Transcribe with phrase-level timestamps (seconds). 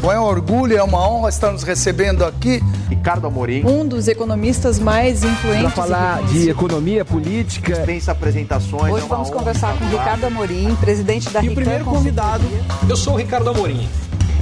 [0.00, 2.60] Bom, é um orgulho, é uma honra estar nos recebendo aqui.
[2.88, 3.66] Ricardo Amorim.
[3.66, 5.60] Um dos economistas mais influentes.
[5.60, 7.74] Para falar de economia política.
[7.74, 8.94] Dispensa apresentações.
[8.94, 12.44] Hoje é vamos conversar com Ricardo Amorim, presidente da E o primeiro convidado,
[12.88, 13.86] eu sou o Ricardo Amorim.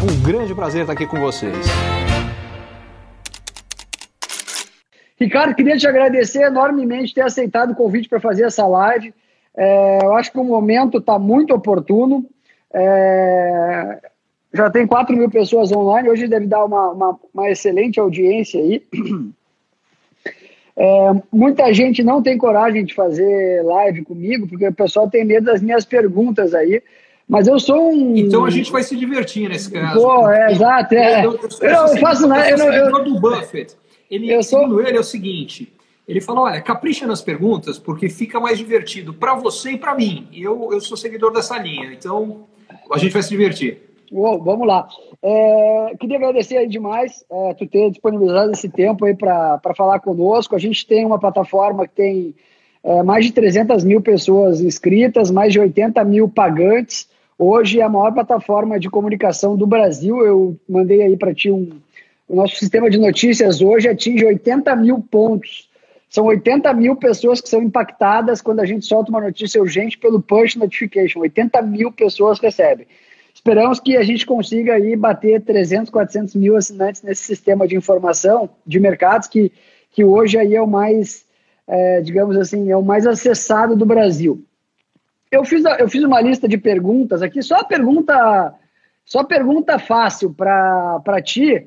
[0.01, 1.67] Um grande prazer estar aqui com vocês.
[5.19, 9.13] Ricardo, queria te agradecer enormemente ter aceitado o convite para fazer essa live.
[9.57, 12.25] É, eu acho que o momento está muito oportuno.
[12.73, 13.99] É,
[14.53, 18.83] já tem 4 mil pessoas online, hoje deve dar uma, uma, uma excelente audiência aí.
[20.81, 25.47] É, muita gente não tem coragem de fazer live comigo, porque o pessoal tem medo
[25.47, 26.81] das minhas perguntas aí.
[27.29, 28.17] Mas eu sou um.
[28.17, 30.01] Então a gente vai se divertir nesse caso.
[30.01, 30.95] Pô, é, exato.
[30.95, 31.27] É.
[31.27, 32.49] Eu, eu, eu, eu faço nada.
[32.49, 33.77] Eu, eu, do Buffett.
[34.09, 34.81] Ele, eu sou...
[34.81, 35.71] ele é o seguinte:
[36.07, 40.27] ele fala, olha, capricha nas perguntas, porque fica mais divertido para você e para mim.
[40.33, 42.47] E eu, eu sou seguidor dessa linha, então
[42.91, 43.88] a gente vai se divertir.
[44.11, 44.89] Uou, vamos lá.
[45.23, 50.57] É, queria agradecer demais é, tu ter disponibilizado esse tempo aí para falar conosco.
[50.57, 52.35] A gente tem uma plataforma que tem
[52.83, 57.09] é, mais de 300 mil pessoas inscritas, mais de 80 mil pagantes.
[57.39, 60.25] Hoje é a maior plataforma de comunicação do Brasil.
[60.25, 61.71] Eu mandei aí para ti um.
[62.27, 65.69] O nosso sistema de notícias hoje atinge 80 mil pontos.
[66.11, 70.21] São 80 mil pessoas que são impactadas quando a gente solta uma notícia urgente pelo
[70.21, 71.21] push notification.
[71.21, 72.87] 80 mil pessoas recebem.
[73.49, 78.51] Esperamos que a gente consiga aí bater 300, 400 mil assinantes nesse sistema de informação
[78.67, 79.51] de mercados que,
[79.91, 81.25] que hoje aí é o mais,
[81.67, 84.45] é, digamos assim, é o mais acessado do Brasil.
[85.33, 88.53] Eu fiz, eu fiz uma lista de perguntas aqui, só pergunta,
[89.03, 91.67] só pergunta fácil para ti.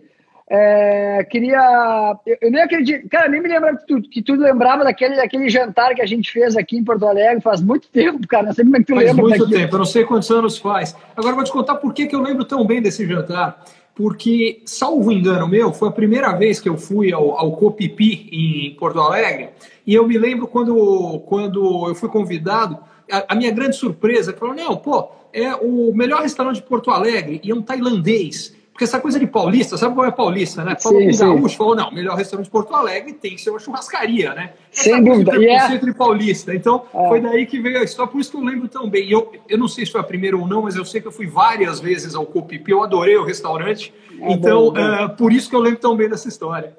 [0.54, 2.20] É, queria.
[2.42, 3.08] Eu, nem acredito.
[3.08, 6.30] Cara, nem me lembrava que tu, que tu lembrava daquele, daquele jantar que a gente
[6.30, 8.48] fez aqui em Porto Alegre faz muito tempo, cara.
[8.48, 9.30] Não sei como é que tu faz lembra.
[9.30, 10.94] Faz muito tempo, eu não sei quantos anos faz.
[11.16, 13.64] Agora vou te contar por que, que eu lembro tão bem desse jantar.
[13.96, 18.76] Porque, salvo engano meu, foi a primeira vez que eu fui ao, ao Copipi em
[18.76, 19.52] Porto Alegre.
[19.88, 22.78] E eu me lembro quando, quando eu fui convidado
[23.10, 26.92] a, a minha grande surpresa, que falou, não, pô, é o melhor restaurante de Porto
[26.92, 28.54] Alegre e é um tailandês.
[28.72, 30.76] Porque essa coisa de paulista, sabe qual é paulista, né?
[30.80, 33.60] Falou sim, com gaúcho, falou, não, melhor restaurante de Porto Alegre tem que ser uma
[33.60, 34.54] churrascaria, né?
[34.72, 35.36] Sem dúvida.
[35.38, 35.78] E é...
[35.78, 36.56] de paulista.
[36.56, 37.08] Então, é.
[37.08, 39.08] foi daí que veio a história, por isso que eu lembro tão bem.
[39.08, 41.08] E eu, eu não sei se foi a primeira ou não, mas eu sei que
[41.08, 43.94] eu fui várias vezes ao Copipi, eu adorei o restaurante.
[44.20, 46.76] É então, uh, por isso que eu lembro tão bem dessa história.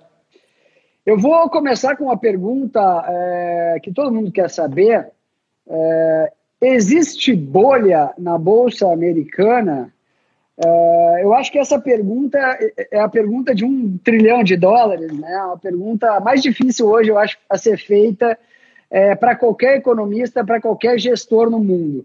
[1.05, 5.09] Eu vou começar com uma pergunta é, que todo mundo quer saber.
[5.69, 9.93] É, existe bolha na Bolsa Americana?
[10.59, 12.39] É, eu acho que essa pergunta
[12.91, 15.35] é a pergunta de um trilhão de dólares, né?
[15.53, 18.39] A pergunta mais difícil hoje, eu acho, a ser feita
[18.91, 22.05] é, para qualquer economista, para qualquer gestor no mundo.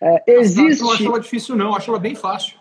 [0.00, 0.80] É, existe.
[0.80, 2.58] Eu não acho ela difícil, não, eu acho ela bem fácil.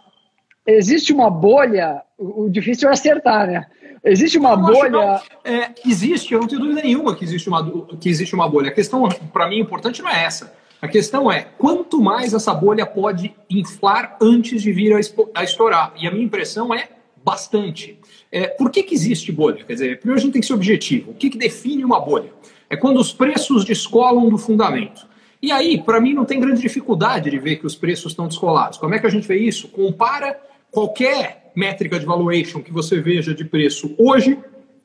[0.66, 3.66] Existe uma bolha, o difícil é acertar, né?
[4.04, 5.22] Existe uma não, bolha.
[5.44, 8.70] É, existe, eu não tenho dúvida nenhuma que existe uma, que existe uma bolha.
[8.70, 10.54] A questão, para mim, importante não é essa.
[10.82, 14.94] A questão é quanto mais essa bolha pode inflar antes de vir
[15.34, 15.94] a, estourar.
[16.00, 16.90] E a minha impressão é
[17.24, 18.00] bastante.
[18.32, 19.64] É, por que, que existe bolha?
[19.66, 21.12] Quer dizer, primeiro a gente tem que ser objetivo.
[21.12, 22.32] O que, que define uma bolha?
[22.70, 25.08] É quando os preços descolam do fundamento.
[25.42, 28.78] E aí, para mim, não tem grande dificuldade de ver que os preços estão descolados.
[28.78, 29.68] Como é que a gente vê isso?
[29.70, 30.40] Compara
[30.72, 34.38] qualquer métrica de valuation que você veja de preço hoje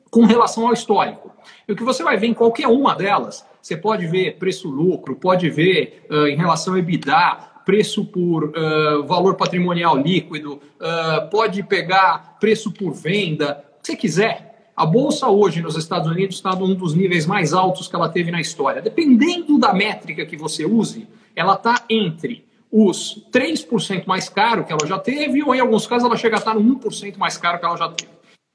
[0.09, 1.31] com relação ao histórico.
[1.67, 5.49] E o que você vai ver em qualquer uma delas, você pode ver preço-lucro, pode
[5.49, 12.37] ver uh, em relação ao EBITDA, preço por uh, valor patrimonial líquido, uh, pode pegar
[12.39, 14.69] preço por venda, o que você quiser.
[14.77, 18.29] A bolsa hoje nos Estados Unidos está num dos níveis mais altos que ela teve
[18.29, 18.83] na história.
[18.83, 24.85] Dependendo da métrica que você use, ela está entre os 3% mais caro que ela
[24.85, 27.65] já teve, ou em alguns casos ela chega a estar no 1% mais caro que
[27.65, 28.11] ela já teve.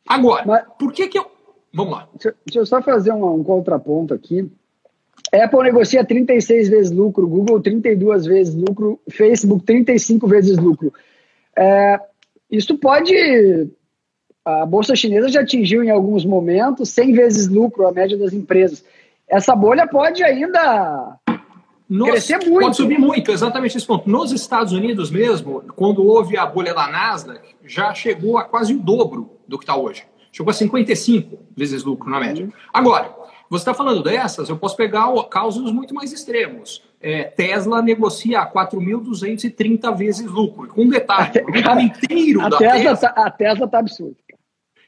[0.06, 1.28] Agora, Mas, por que que eu...
[1.75, 2.09] Vamos lá.
[2.12, 4.49] Deixa, deixa eu só fazer um, um contraponto aqui.
[5.32, 10.92] Apple negocia 36 vezes lucro, Google 32 vezes lucro, Facebook 35 vezes lucro.
[11.56, 12.00] É,
[12.50, 13.69] isso pode...
[14.44, 18.82] A Bolsa Chinesa já atingiu em alguns momentos 100 vezes lucro, a média das empresas.
[19.28, 21.19] Essa bolha pode ainda
[21.90, 22.61] nos, Crescer muito.
[22.61, 24.08] Pode subir muito, exatamente esse ponto.
[24.08, 28.78] Nos Estados Unidos mesmo, quando houve a bolha da Nasdaq, já chegou a quase o
[28.78, 30.05] dobro do que está hoje.
[30.31, 32.49] Chegou a 55 vezes lucro na média.
[32.72, 33.12] Agora,
[33.50, 36.85] você está falando dessas, eu posso pegar casos muito mais extremos.
[37.00, 40.69] É, Tesla negocia a 4.230 vezes lucro.
[40.69, 42.79] Com um detalhe, o lucro inteiro a da Tesla.
[42.79, 44.17] Tesla tá, a Tesla está absurda.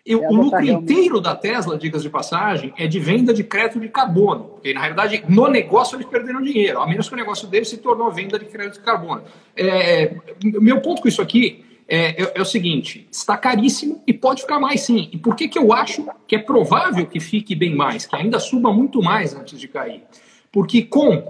[0.06, 3.80] E o lucro tá inteiro da Tesla, dicas de passagem, é de venda de crédito
[3.80, 4.44] de carbono.
[4.44, 7.78] Porque, na realidade, no negócio eles perderam dinheiro, a menos que o negócio deles se
[7.78, 9.22] tornou venda de crédito de carbono.
[9.56, 14.40] É, meu ponto com isso aqui é, é, é, o seguinte: está caríssimo e pode
[14.40, 15.10] ficar mais sim.
[15.12, 18.40] E por que, que eu acho que é provável que fique bem mais, que ainda
[18.40, 20.02] suba muito mais antes de cair?
[20.50, 21.22] Porque com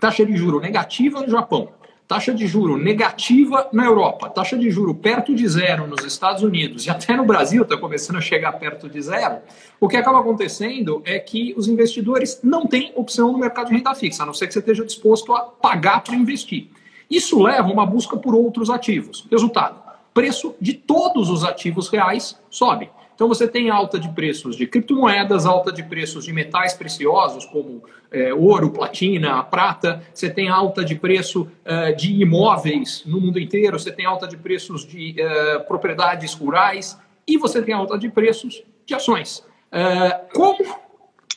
[0.00, 1.68] taxa de juro negativa no Japão,
[2.06, 6.86] taxa de juro negativa na Europa, taxa de juro perto de zero nos Estados Unidos
[6.86, 9.40] e até no Brasil está começando a chegar perto de zero,
[9.78, 13.94] o que acaba acontecendo é que os investidores não têm opção no mercado de renda
[13.94, 16.70] fixa, a não ser que você esteja disposto a pagar para investir.
[17.10, 19.26] Isso leva a uma busca por outros ativos.
[19.30, 19.87] Resultado:
[20.18, 22.90] preço de todos os ativos reais sobe.
[23.14, 27.84] Então você tem alta de preços de criptomoedas, alta de preços de metais preciosos como
[28.10, 33.78] é, ouro, platina, prata, você tem alta de preço é, de imóveis no mundo inteiro,
[33.78, 38.64] você tem alta de preços de é, propriedades rurais e você tem alta de preços
[38.84, 39.46] de ações.
[39.70, 40.58] É, como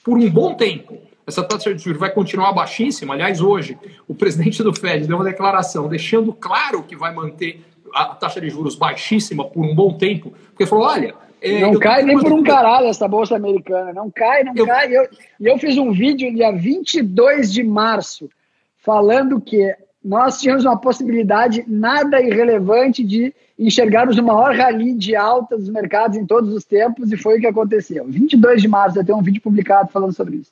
[0.03, 3.77] por um bom tempo essa taxa de juros vai continuar baixíssima, aliás, hoje
[4.07, 7.63] o presidente do Fed deu uma declaração deixando claro que vai manter
[7.93, 12.03] a taxa de juros baixíssima por um bom tempo, porque falou: olha, é, não cai
[12.03, 13.91] nem por um caralho essa bolsa americana.
[13.91, 14.65] Não cai, não eu...
[14.65, 14.91] cai.
[14.91, 15.07] E eu,
[15.39, 18.29] eu fiz um vídeo dia 22 de março
[18.77, 25.55] falando que nós tínhamos uma possibilidade nada irrelevante de enxergarmos o maior rally de alta
[25.55, 28.05] dos mercados em todos os tempos e foi o que aconteceu.
[28.07, 30.51] 22 de março, eu tenho um vídeo publicado falando sobre isso.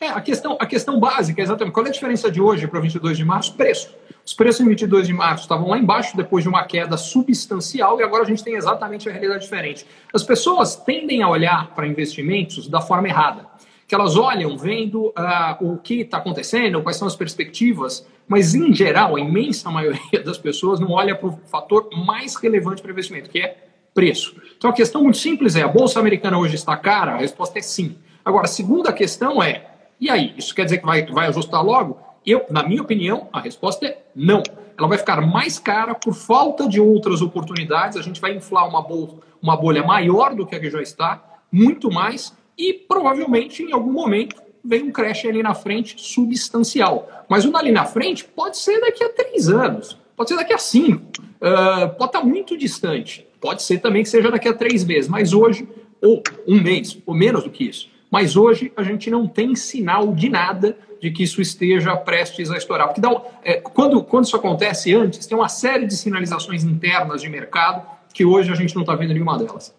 [0.00, 1.74] É, a questão, a questão básica, exatamente.
[1.74, 3.52] Qual é a diferença de hoje para 22 de março?
[3.54, 3.94] Preço.
[4.24, 8.02] Os preços em 22 de março estavam lá embaixo depois de uma queda substancial e
[8.02, 9.86] agora a gente tem exatamente a realidade diferente.
[10.14, 13.44] As pessoas tendem a olhar para investimentos da forma errada.
[13.86, 18.72] Que elas olham vendo uh, o que está acontecendo, quais são as perspectivas, mas em
[18.72, 23.28] geral, a imensa maioria das pessoas não olha para o fator mais relevante para investimento,
[23.28, 24.34] que é preço.
[24.56, 27.12] Então a questão muito simples é: a bolsa americana hoje está cara?
[27.12, 27.98] A resposta é sim.
[28.24, 29.69] Agora, a segunda questão é:
[30.00, 31.98] e aí, isso quer dizer que vai, vai ajustar logo?
[32.24, 34.42] Eu, na minha opinião, a resposta é não.
[34.78, 37.98] Ela vai ficar mais cara por falta de outras oportunidades.
[37.98, 39.12] A gente vai inflar uma, bolha,
[39.42, 43.92] uma bolha maior do que a que já está, muito mais, e provavelmente em algum
[43.92, 47.08] momento vem um crash ali na frente substancial.
[47.28, 50.58] Mas o dali na frente pode ser daqui a três anos, pode ser daqui a
[50.58, 51.04] cinco,
[51.40, 53.26] uh, pode estar muito distante.
[53.40, 55.66] Pode ser também que seja daqui a três meses, mas hoje,
[56.02, 57.88] ou um mês, ou menos do que isso.
[58.10, 62.56] Mas hoje a gente não tem sinal de nada de que isso esteja prestes a
[62.56, 62.88] estourar.
[62.88, 63.10] Porque dá,
[63.42, 68.24] é, quando, quando isso acontece antes, tem uma série de sinalizações internas de mercado que
[68.24, 69.74] hoje a gente não está vendo nenhuma delas.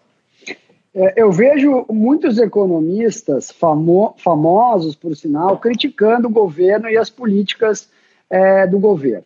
[0.94, 7.88] É, eu vejo muitos economistas famo famosos, por sinal, criticando o governo e as políticas
[8.28, 9.24] é, do governo.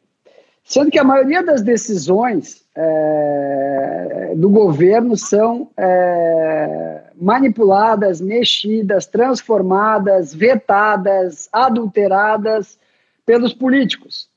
[0.66, 11.48] Sendo que a maioria das decisões é, do governo são é, manipuladas, mexidas, transformadas, vetadas,
[11.52, 12.76] adulteradas
[13.24, 14.28] pelos políticos.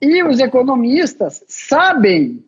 [0.00, 2.42] E os economistas sabem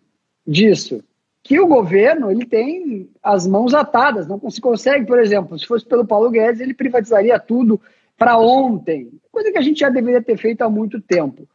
[0.46, 1.04] disso,
[1.42, 5.84] que o governo ele tem as mãos atadas, não se consegue, por exemplo, se fosse
[5.84, 7.78] pelo Paulo Guedes, ele privatizaria tudo
[8.16, 11.46] para ontem, coisa que a gente já deveria ter feito há muito tempo.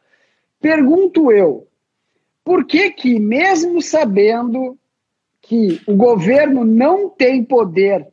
[0.62, 1.66] Pergunto eu,
[2.44, 4.78] por que que, mesmo sabendo
[5.40, 8.06] que o governo não tem poder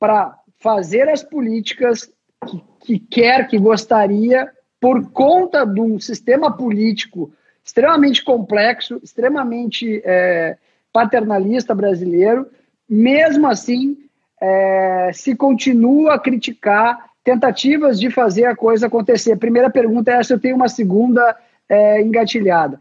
[0.00, 2.10] para fazer as políticas
[2.46, 4.50] que, que quer, que gostaria,
[4.80, 7.30] por conta de um sistema político
[7.62, 10.56] extremamente complexo, extremamente é,
[10.90, 12.46] paternalista brasileiro,
[12.88, 13.98] mesmo assim
[14.40, 19.36] é, se continua a criticar tentativas de fazer a coisa acontecer.
[19.36, 21.36] Primeira pergunta é essa, eu tenho uma segunda
[21.74, 22.80] é, engatilhada.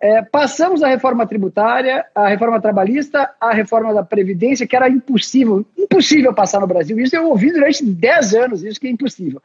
[0.00, 5.64] É, passamos a reforma tributária, a reforma trabalhista, a reforma da Previdência, que era impossível,
[5.78, 6.98] impossível passar no Brasil.
[6.98, 9.40] Isso eu ouvi durante 10 anos, isso que é impossível.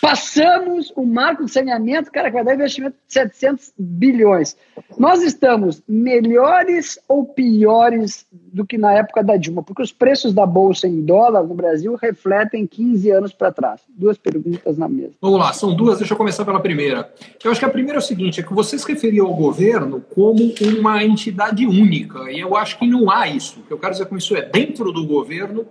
[0.00, 4.56] Passamos o marco de saneamento, cara, que vai dar investimento de 700 bilhões.
[4.98, 9.62] Nós estamos melhores ou piores do que na época da Dilma?
[9.62, 13.80] Porque os preços da bolsa em dólar no Brasil refletem 15 anos para trás.
[13.88, 15.12] Duas perguntas na mesa.
[15.20, 17.12] Vamos lá, são duas, deixa eu começar pela primeira.
[17.42, 20.04] Eu acho que a primeira é o seguinte: é que você se referiu ao governo
[20.14, 23.60] como uma entidade única, e eu acho que não há isso.
[23.60, 25.66] O que eu quero dizer com isso é, dentro do governo, uh,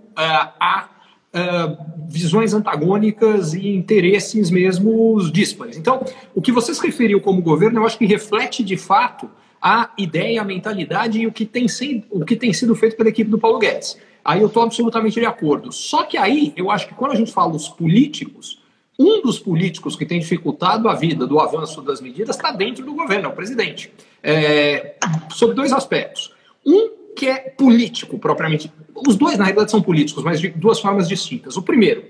[0.59, 0.89] há
[1.33, 1.77] Uh,
[2.09, 5.77] visões antagônicas e interesses mesmo díspares.
[5.77, 6.03] Então,
[6.35, 9.29] o que você se referiu como governo, eu acho que reflete de fato
[9.61, 13.07] a ideia, a mentalidade e o que tem, sido, o que tem sido feito pela
[13.07, 13.97] equipe do Paulo Guedes.
[14.25, 15.71] Aí eu estou absolutamente de acordo.
[15.71, 18.61] Só que aí, eu acho que quando a gente fala os políticos,
[18.99, 22.93] um dos políticos que tem dificultado a vida do avanço das medidas está dentro do
[22.93, 23.91] governo, é o presidente.
[24.21, 24.95] É,
[25.31, 26.33] sobre dois aspectos.
[26.65, 28.71] Um que é político, propriamente.
[29.07, 31.57] Os dois, na realidade, são políticos, mas de duas formas distintas.
[31.57, 32.03] O primeiro,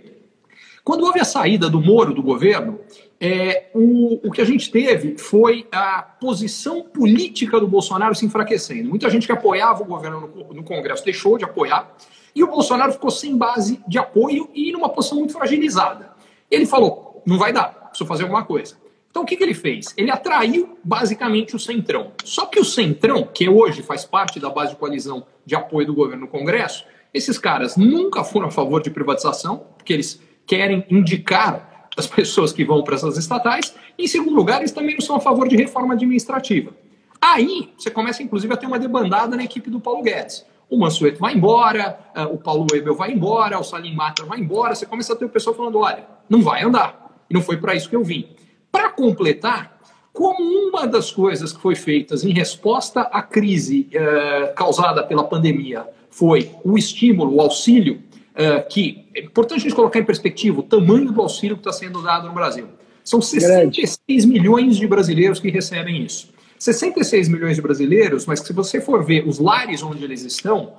[0.83, 2.79] Quando houve a saída do Moro do governo,
[3.19, 8.89] é, o, o que a gente teve foi a posição política do Bolsonaro se enfraquecendo.
[8.89, 11.95] Muita gente que apoiava o governo no, no Congresso deixou de apoiar,
[12.35, 16.11] e o Bolsonaro ficou sem base de apoio e numa posição muito fragilizada.
[16.49, 18.80] Ele falou: não vai dar, preciso fazer alguma coisa.
[19.11, 19.93] Então, o que, que, ele fez?
[19.97, 22.13] Ele atraiu basicamente o Centrão.
[22.23, 25.93] Só que o Centrão, que hoje faz parte da base de coalizão de apoio do
[25.93, 31.89] governo no Congresso, esses caras nunca foram a favor de privatização, porque eles querem indicar
[31.97, 33.75] as pessoas que vão para essas estatais.
[33.97, 36.71] E, em segundo lugar, eles também não são a favor de reforma administrativa.
[37.19, 40.45] Aí, você começa, inclusive, a ter uma debandada na equipe do Paulo Guedes.
[40.69, 44.73] O Mansueto vai embora, eh, o Paulo Ebel vai embora, o Salim Mata vai embora.
[44.73, 47.11] Você começa a ter o pessoal falando: olha, não vai andar.
[47.29, 48.29] E não foi para isso que eu vim.
[48.71, 49.79] Para completar,
[50.13, 55.85] como uma das coisas que foi feitas em resposta à crise eh, causada pela pandemia
[56.09, 58.01] foi o estímulo, o auxílio,
[58.35, 61.71] eh, que é importante a gente colocar em perspectiva o tamanho do auxílio que está
[61.71, 62.67] sendo dado no Brasil.
[63.03, 64.39] São 66 Grande.
[64.39, 66.29] milhões de brasileiros que recebem isso.
[66.59, 70.73] 66 milhões de brasileiros, mas se você for ver os lares onde eles estão,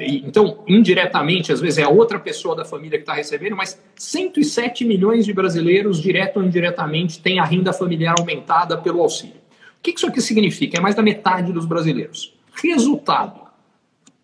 [0.00, 4.84] então, indiretamente, às vezes é a outra pessoa da família que está recebendo, mas 107
[4.84, 9.36] milhões de brasileiros, direto ou indiretamente, têm a renda familiar aumentada pelo auxílio.
[9.78, 10.78] O que isso aqui significa?
[10.78, 12.34] É mais da metade dos brasileiros.
[12.54, 13.40] Resultado: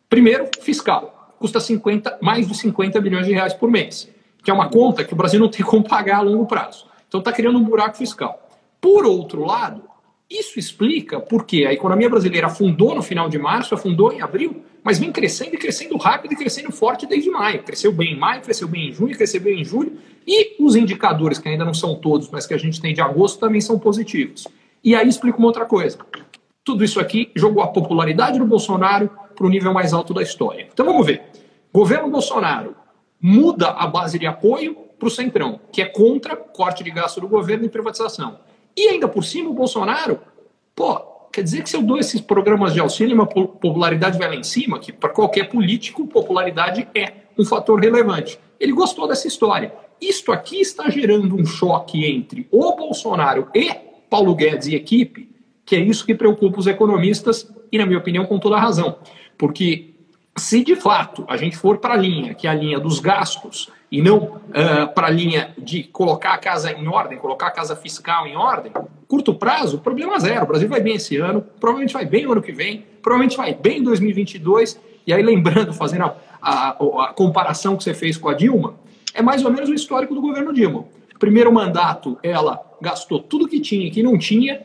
[0.09, 1.37] primeiro, fiscal.
[1.39, 5.13] Custa 50, mais de 50 bilhões de reais por mês, que é uma conta que
[5.13, 6.87] o Brasil não tem como pagar a longo prazo.
[7.07, 8.49] Então, está criando um buraco fiscal.
[8.81, 9.83] Por outro lado,
[10.29, 14.99] isso explica porque a economia brasileira afundou no final de março, afundou em abril, mas
[14.99, 17.63] vem crescendo e crescendo rápido e crescendo forte desde maio.
[17.63, 19.99] Cresceu bem em maio, cresceu bem em junho, cresceu bem em julho.
[20.27, 23.39] E os indicadores, que ainda não são todos, mas que a gente tem de agosto,
[23.39, 24.49] também são positivos.
[24.83, 25.99] E aí explica uma outra coisa.
[26.65, 30.67] Tudo isso aqui jogou a popularidade do Bolsonaro para o nível mais alto da história.
[30.73, 31.23] Então vamos ver.
[31.71, 32.75] Governo Bolsonaro
[33.21, 37.29] muda a base de apoio para o Centrão, que é contra corte de gasto do
[37.29, 38.39] governo e privatização.
[38.75, 40.19] E ainda por cima, o Bolsonaro,
[40.75, 44.35] pô, quer dizer que se eu dou esses programas de auxílio, uma popularidade vai lá
[44.35, 48.39] em cima, que para qualquer político, popularidade é um fator relevante.
[48.59, 49.73] Ele gostou dessa história.
[50.01, 53.71] Isto aqui está gerando um choque entre o Bolsonaro e
[54.09, 55.29] Paulo Guedes e equipe,
[55.65, 58.99] que é isso que preocupa os economistas, e, na minha opinião, com toda a razão.
[59.37, 59.95] Porque
[60.37, 63.71] se de fato a gente for para a linha, que é a linha dos gastos,
[63.91, 67.75] e não uh, para a linha de colocar a casa em ordem, colocar a casa
[67.75, 68.73] fiscal em ordem,
[69.07, 70.45] curto prazo, problema zero.
[70.45, 73.55] O Brasil vai bem esse ano, provavelmente vai bem o ano que vem, provavelmente vai
[73.55, 74.79] bem em 2022.
[75.07, 78.75] E aí, lembrando, fazendo a, a, a comparação que você fez com a Dilma,
[79.15, 80.85] é mais ou menos o histórico do governo Dilma.
[81.19, 84.61] Primeiro mandato, ela gastou tudo que tinha e que não tinha,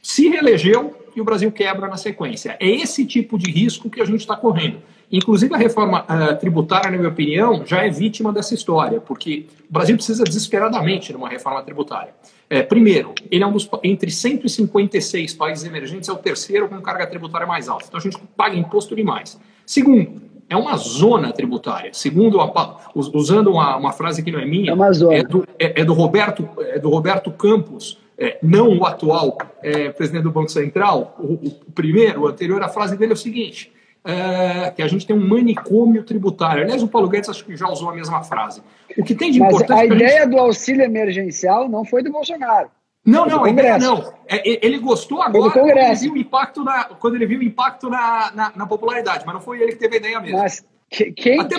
[0.00, 2.56] se reelegeu e o Brasil quebra na sequência.
[2.60, 4.78] É esse tipo de risco que a gente está correndo.
[5.12, 9.72] Inclusive, a reforma uh, tributária, na minha opinião, já é vítima dessa história, porque o
[9.72, 12.14] Brasil precisa desesperadamente de uma reforma tributária.
[12.48, 17.06] É, primeiro, ele é um dos, entre 156 países emergentes, é o terceiro com carga
[17.06, 17.86] tributária mais alta.
[17.88, 19.38] Então, a gente paga imposto demais.
[19.66, 21.90] Segundo, é uma zona tributária.
[21.92, 25.84] Segundo, a, usando uma, uma, frase que não é minha, é, é, do, é, é
[25.84, 31.16] do, Roberto, é do Roberto Campos, é, não o atual é, presidente do Banco Central,
[31.18, 33.72] o, o, primeiro, o anterior, a frase dele é o seguinte:
[34.04, 36.62] é, que a gente tem um manicômio tributário.
[36.62, 38.62] Aliás, o Paulo Guedes acho que já usou a mesma frase.
[38.96, 39.80] O que tem de Mas importante.
[39.80, 40.30] A ideia gente...
[40.30, 42.70] do auxílio emergencial não foi do Bolsonaro.
[43.04, 44.12] Não, não, a ideia não.
[44.28, 47.88] É, ele gostou agora quando ele viu o impacto, na, quando ele viu o impacto
[47.88, 50.38] na, na, na, popularidade, mas não foi ele que teve a ideia mesmo.
[50.38, 51.58] Mas quem, quem, botou,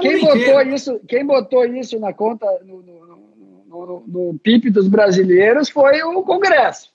[0.00, 3.06] quem botou, isso, quem botou isso na conta, no, no,
[3.66, 6.92] no, no PIB dos brasileiros foi o Congresso.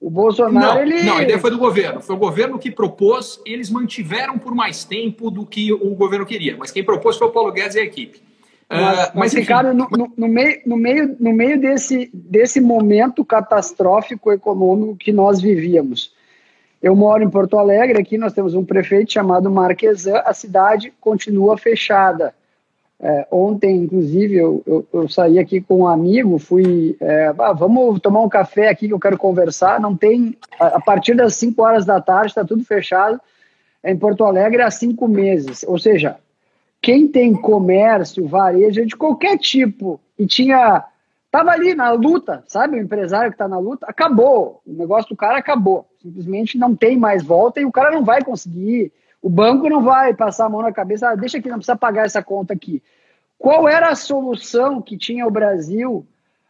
[0.00, 1.02] O Bolsonaro, não, ele.
[1.02, 2.00] Não, a ideia foi do governo.
[2.00, 6.56] Foi o governo que propôs, eles mantiveram por mais tempo do que o governo queria.
[6.56, 8.22] Mas quem propôs foi o Paulo Guedes e a equipe.
[8.70, 13.24] Mas, uh, mas Ricardo, no, no, no, meio, no, meio, no meio desse, desse momento
[13.24, 16.14] catastrófico econômico que nós vivíamos,
[16.80, 21.58] eu moro em Porto Alegre, aqui nós temos um prefeito chamado Marquesan, a cidade continua
[21.58, 22.34] fechada.
[23.02, 26.96] É, ontem, inclusive, eu, eu, eu, saí aqui com um amigo, fui.
[27.00, 29.80] É, ah, vamos tomar um café aqui que eu quero conversar.
[29.80, 30.36] Não tem.
[30.58, 33.18] A, a partir das 5 horas da tarde está tudo fechado.
[33.82, 35.64] Em Porto Alegre há cinco meses.
[35.66, 36.18] Ou seja,
[36.82, 40.84] quem tem comércio, varejo de qualquer tipo e tinha.
[41.24, 42.76] Estava ali na luta, sabe?
[42.76, 44.60] O empresário que está na luta, acabou.
[44.66, 45.86] O negócio do cara acabou.
[46.02, 48.92] Simplesmente não tem mais volta e o cara não vai conseguir
[49.22, 52.06] o banco não vai passar a mão na cabeça, ah, deixa aqui, não precisa pagar
[52.06, 52.82] essa conta aqui.
[53.38, 56.06] Qual era a solução que tinha o Brasil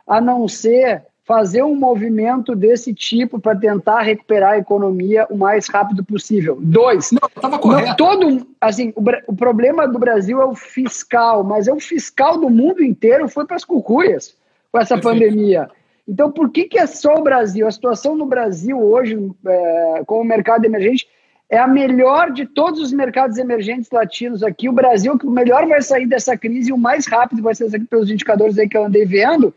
[0.07, 5.69] a não ser fazer um movimento desse tipo para tentar recuperar a economia o mais
[5.69, 6.59] rápido possível.
[6.61, 7.87] Dois, não, estava correto.
[7.87, 12.37] Não, todo, assim, o, o, problema do Brasil é o fiscal, mas é o fiscal
[12.37, 14.35] do mundo inteiro foi para as cucuias
[14.73, 15.21] com essa Perfeito.
[15.21, 15.71] pandemia.
[16.09, 17.65] Então, por que, que é só o Brasil?
[17.65, 21.07] A situação no Brasil hoje, é, com o mercado emergente,
[21.51, 24.69] é a melhor de todos os mercados emergentes latinos aqui.
[24.69, 27.69] O Brasil que o melhor vai sair dessa crise e o mais rápido vai ser
[27.87, 29.53] pelos indicadores aí que eu andei vendo.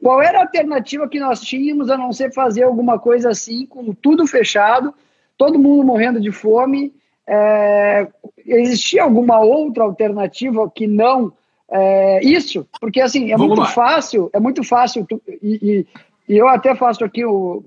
[0.00, 3.92] Qual era a alternativa que nós tínhamos a não ser fazer alguma coisa assim, com
[3.92, 4.94] tudo fechado,
[5.36, 6.94] todo mundo morrendo de fome?
[7.26, 8.06] É,
[8.46, 11.32] existia alguma outra alternativa que não
[11.70, 12.68] é, isso?
[12.80, 13.66] Porque assim é Vamos muito lá.
[13.66, 15.86] fácil, é muito fácil tu, e,
[16.28, 17.64] e, e, eu até faço aqui o,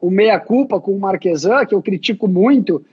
[0.00, 2.84] o meia culpa com o Marquesan, que eu critico muito.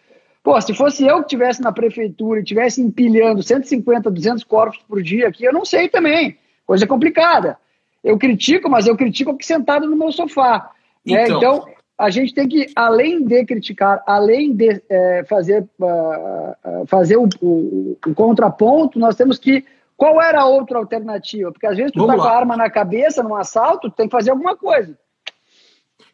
[0.44, 5.02] Pô, se fosse eu que tivesse na prefeitura e tivesse empilhando 150, 200 corpos por
[5.02, 6.38] dia aqui, eu não sei também.
[6.66, 7.58] Coisa complicada.
[8.04, 10.72] Eu critico, mas eu critico sentado no meu sofá.
[11.06, 11.24] Né?
[11.24, 11.66] Então, então
[11.98, 17.98] a gente tem que, além de criticar, além de é, fazer, uh, fazer o, o,
[18.06, 19.64] o, contraponto, nós temos que.
[19.96, 21.54] Qual era a outra alternativa?
[21.54, 22.24] Porque às vezes tu Vamos tá lá.
[22.24, 24.98] com a arma na cabeça num assalto, tu tem que fazer alguma coisa.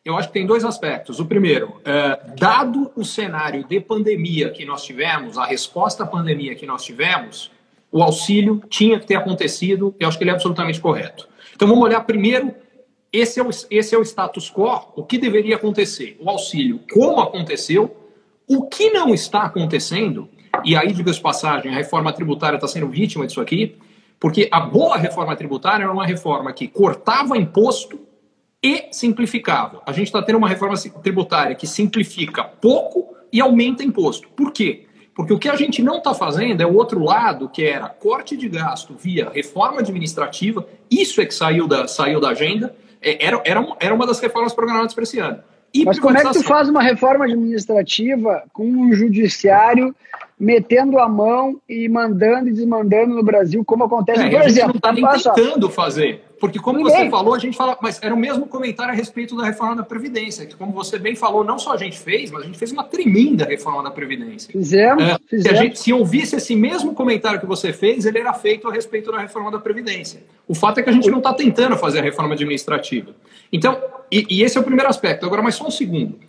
[0.04, 1.20] Eu acho que tem dois aspectos.
[1.20, 6.56] O primeiro, é, dado o cenário de pandemia que nós tivemos, a resposta à pandemia
[6.56, 7.52] que nós tivemos,
[7.92, 11.28] o auxílio tinha que ter acontecido, eu acho que ele é absolutamente correto.
[11.54, 12.52] Então vamos olhar primeiro,
[13.14, 17.20] esse é o, esse é o status quo, o que deveria acontecer, o auxílio, como
[17.20, 17.96] aconteceu,
[18.48, 20.28] o que não está acontecendo,
[20.66, 23.78] e aí, diga de passagem, a reforma tributária está sendo vítima disso aqui,
[24.20, 28.00] porque a boa reforma tributária era uma reforma que cortava imposto
[28.64, 29.82] e simplificava.
[29.86, 34.28] A gente está tendo uma reforma tributária que simplifica pouco e aumenta imposto.
[34.30, 34.86] Por quê?
[35.16, 38.38] Porque o que a gente não está fazendo é o outro lado, que era corte
[38.38, 43.42] de gasto via reforma administrativa, isso é que saiu da, saiu da agenda, é, era,
[43.44, 45.40] era, era uma das reformas programadas para esse ano.
[45.74, 49.96] E Mas como é que tu faz uma reforma administrativa com um judiciário
[50.40, 54.46] metendo a mão e mandando e desmandando no Brasil, como acontece, é, por exemplo.
[54.46, 56.24] A gente não está nem tentando fazer.
[56.42, 57.06] Porque, como Ninguém.
[57.06, 57.78] você falou, a gente fala.
[57.80, 61.16] Mas era o mesmo comentário a respeito da reforma da Previdência, que, como você bem
[61.16, 64.52] falou, não só a gente fez, mas a gente fez uma tremenda reforma da Previdência.
[64.52, 65.04] Fizemos.
[65.04, 65.60] É, fizemos.
[65.60, 69.12] Se, gente, se ouvisse esse mesmo comentário que você fez, ele era feito a respeito
[69.12, 70.24] da reforma da Previdência.
[70.48, 73.12] O fato é que a gente não está tentando fazer a reforma administrativa.
[73.54, 73.80] Então,
[74.12, 75.24] e, e esse é o primeiro aspecto.
[75.28, 76.20] Agora, mais só um segundo.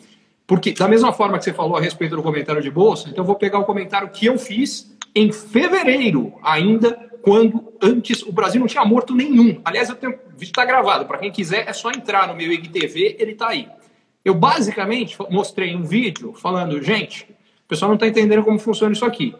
[0.46, 3.26] Porque, da mesma forma que você falou a respeito do comentário de bolsa, então eu
[3.26, 8.66] vou pegar o comentário que eu fiz em fevereiro, ainda quando antes o Brasil não
[8.66, 9.60] tinha morto nenhum.
[9.64, 13.32] Aliás, o vídeo está gravado, para quem quiser é só entrar no meu IGTV, ele
[13.32, 13.68] está aí.
[14.24, 17.24] Eu basicamente mostrei um vídeo falando, gente,
[17.64, 19.34] o pessoal não está entendendo como funciona isso aqui.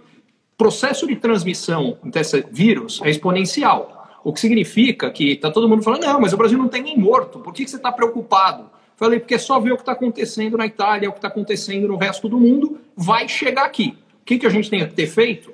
[0.56, 4.20] Processo de transmissão desse vírus é exponencial.
[4.24, 6.96] O que significa que está todo mundo falando, não, mas o Brasil não tem nem
[6.96, 8.70] morto, por que, que você está preocupado?
[8.96, 11.88] Falei, porque é só ver o que está acontecendo na Itália, o que está acontecendo
[11.88, 13.96] no resto do mundo, vai chegar aqui.
[14.20, 15.52] O que, que a gente tem que ter feito?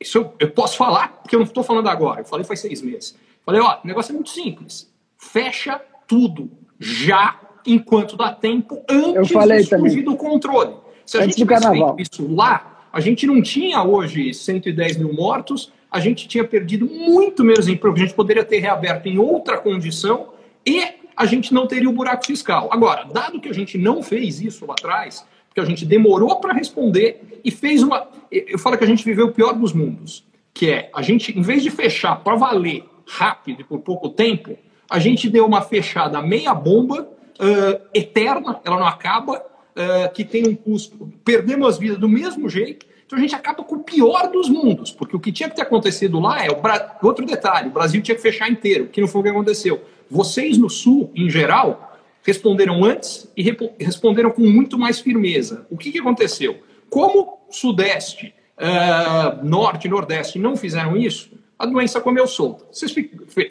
[0.00, 2.20] Isso eu, eu posso falar, porque eu não estou falando agora.
[2.20, 3.16] Eu falei faz seis meses.
[3.44, 4.92] Falei, ó, o negócio é muito simples.
[5.16, 10.74] Fecha tudo já enquanto dá tempo antes de fugir do controle.
[11.06, 15.12] Se a antes gente tivesse feito isso lá, a gente não tinha hoje 110 mil
[15.12, 19.58] mortos, a gente tinha perdido muito menos emprego, a gente poderia ter reaberto em outra
[19.58, 20.28] condição
[20.66, 20.82] e
[21.16, 22.68] a gente não teria o buraco fiscal.
[22.72, 26.52] Agora, dado que a gente não fez isso lá atrás, porque a gente demorou para
[26.52, 28.08] responder e fez uma.
[28.28, 31.42] Eu falo que a gente viveu o pior dos mundos, que é a gente, em
[31.42, 34.58] vez de fechar para valer rápido e por pouco tempo,
[34.90, 40.44] a gente deu uma fechada meia bomba, uh, eterna, ela não acaba, uh, que tem
[40.48, 41.12] um custo.
[41.24, 42.84] Perdemos as vidas do mesmo jeito.
[43.06, 45.62] Então a gente acaba com o pior dos mundos, porque o que tinha que ter
[45.62, 46.98] acontecido lá é o Bra...
[47.00, 49.82] outro detalhe: o Brasil tinha que fechar inteiro, que não foi o que aconteceu.
[50.10, 51.83] Vocês no Sul, em geral,
[52.24, 53.42] responderam antes e
[53.78, 55.66] responderam com muito mais firmeza.
[55.70, 56.58] O que, que aconteceu?
[56.88, 62.64] Como Sudeste, uh, Norte e Nordeste não fizeram isso, a doença comeu solta.
[62.72, 62.94] Vocês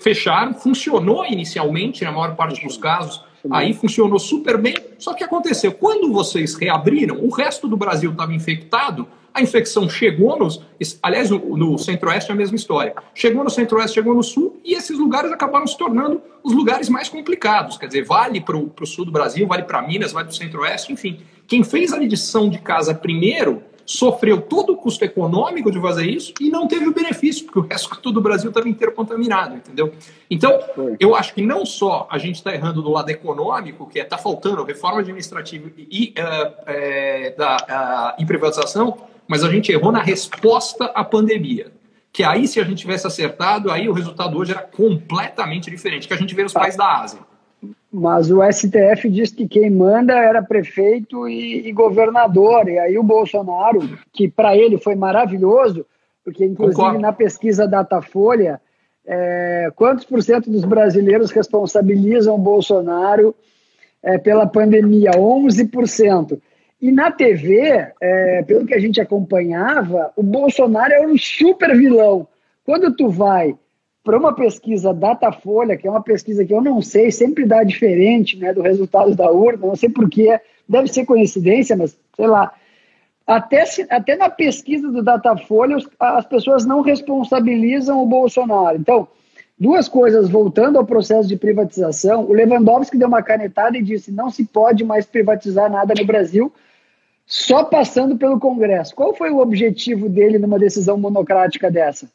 [0.01, 4.75] fecharam, funcionou inicialmente, na maior parte dos casos, aí funcionou super bem.
[4.97, 10.37] Só que aconteceu, quando vocês reabriram, o resto do Brasil estava infectado, a infecção chegou
[10.37, 10.61] nos.
[11.01, 12.93] Aliás, no, no Centro-Oeste é a mesma história.
[13.15, 17.09] Chegou no Centro-Oeste, chegou no Sul, e esses lugares acabaram se tornando os lugares mais
[17.09, 17.77] complicados.
[17.77, 20.93] Quer dizer, vale para o sul do Brasil, vale para Minas, vale para o Centro-Oeste,
[20.93, 21.21] enfim.
[21.47, 26.33] Quem fez a lição de casa primeiro sofreu todo o custo econômico de fazer isso
[26.39, 29.93] e não teve o benefício, porque o resto do Brasil estava inteiro contaminado, entendeu?
[30.29, 30.59] Então,
[30.99, 34.17] eu acho que não só a gente está errando do lado econômico, que é está
[34.17, 40.01] faltando reforma administrativa e, uh, é, da, uh, e privatização, mas a gente errou na
[40.01, 41.71] resposta à pandemia.
[42.11, 46.13] Que aí, se a gente tivesse acertado, aí o resultado hoje era completamente diferente, que
[46.13, 47.19] a gente vê nos países da Ásia.
[47.93, 52.67] Mas o STF diz que quem manda era prefeito e, e governador.
[52.67, 55.85] E aí o Bolsonaro, que para ele foi maravilhoso,
[56.25, 56.99] porque inclusive Concordo.
[56.99, 58.59] na pesquisa Datafolha,
[59.05, 63.35] é, quantos por cento dos brasileiros responsabilizam o Bolsonaro
[64.01, 65.11] é, pela pandemia?
[65.11, 66.41] 11%.
[66.81, 72.27] E na TV, é, pelo que a gente acompanhava, o Bolsonaro é um super vilão.
[72.65, 73.55] Quando tu vai
[74.03, 78.37] para uma pesquisa Datafolha, que é uma pesquisa que eu não sei, sempre dá diferente
[78.37, 82.53] né, do resultado da urna, não sei porquê, deve ser coincidência, mas sei lá.
[83.25, 88.77] Até, se, até na pesquisa do Datafolha, as pessoas não responsabilizam o Bolsonaro.
[88.77, 89.07] Então,
[89.57, 94.29] duas coisas, voltando ao processo de privatização, o Lewandowski deu uma canetada e disse não
[94.29, 96.51] se pode mais privatizar nada no Brasil,
[97.25, 98.93] só passando pelo Congresso.
[98.93, 102.09] Qual foi o objetivo dele numa decisão monocrática dessa?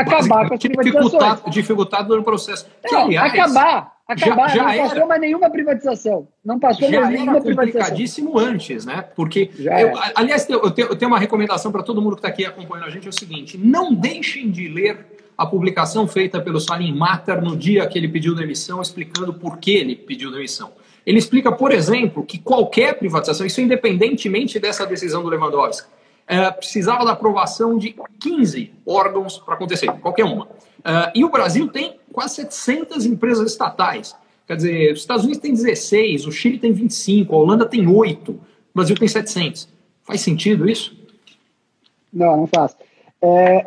[0.00, 1.54] Acabar com as privatizações.
[1.54, 2.66] Dificultado no processo.
[2.86, 4.48] Que, aliás, acabar, acabar.
[4.48, 6.28] Já, já não passou era, mais nenhuma privatização.
[6.44, 7.80] Não passou mais nenhuma privatização.
[7.80, 9.04] complicadíssimo antes, né?
[9.14, 12.44] Porque, eu, aliás, eu tenho, eu tenho uma recomendação para todo mundo que está aqui
[12.44, 15.06] acompanhando a gente, é o seguinte, não deixem de ler
[15.36, 19.70] a publicação feita pelo Salim Matar no dia que ele pediu demissão, explicando por que
[19.70, 20.72] ele pediu demissão.
[21.06, 25.88] Ele explica, por exemplo, que qualquer privatização, isso independentemente dessa decisão do Lewandowski,
[26.28, 30.46] é, precisava da aprovação de 15 órgãos para acontecer, qualquer uma.
[30.84, 34.14] É, e o Brasil tem quase 700 empresas estatais.
[34.46, 38.32] Quer dizer, os Estados Unidos tem 16, o Chile tem 25, a Holanda tem 8,
[38.32, 38.40] o
[38.74, 39.68] Brasil tem 700.
[40.04, 40.96] Faz sentido isso?
[42.12, 42.76] Não, não faz.
[43.20, 43.66] É,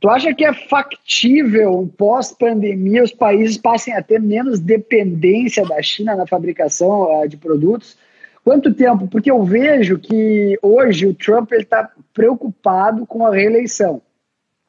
[0.00, 6.16] tu acha que é factível, pós-pandemia, os países passem a ter menos dependência da China
[6.16, 7.96] na fabricação uh, de produtos?
[8.44, 9.08] Quanto tempo?
[9.08, 14.00] Porque eu vejo que hoje o Trump está preocupado com a reeleição.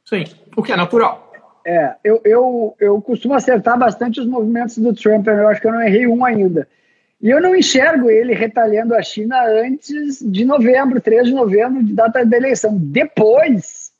[0.05, 1.31] Sim, o que é natural.
[1.65, 5.71] É, eu, eu, eu costumo acertar bastante os movimentos do Trump, eu acho que eu
[5.71, 6.67] não errei um ainda.
[7.21, 11.93] E eu não enxergo ele retalhando a China antes de novembro, 3 de novembro, de
[11.93, 12.77] data da eleição.
[12.77, 13.91] Depois,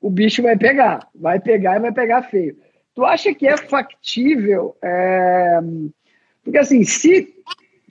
[0.00, 2.56] o bicho vai pegar, vai pegar e vai pegar feio.
[2.94, 4.76] Tu acha que é factível?
[4.82, 5.60] É...
[6.42, 7.34] Porque assim, se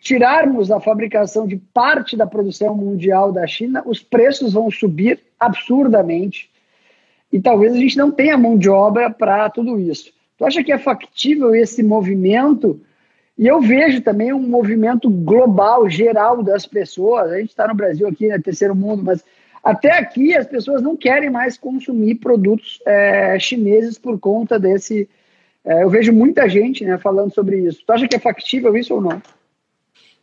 [0.04, 6.52] tirarmos a fabricação de parte da produção mundial da China, os preços vão subir absurdamente
[7.32, 10.12] e talvez a gente não tenha mão de obra para tudo isso.
[10.38, 12.82] Tu acha que é factível esse movimento?
[13.38, 17.32] E eu vejo também um movimento global, geral das pessoas.
[17.32, 19.24] A gente está no Brasil aqui, né, terceiro mundo, mas
[19.64, 25.08] até aqui as pessoas não querem mais consumir produtos é, chineses por conta desse.
[25.64, 27.84] É, eu vejo muita gente né, falando sobre isso.
[27.88, 29.22] Tu acha que é factível isso ou não?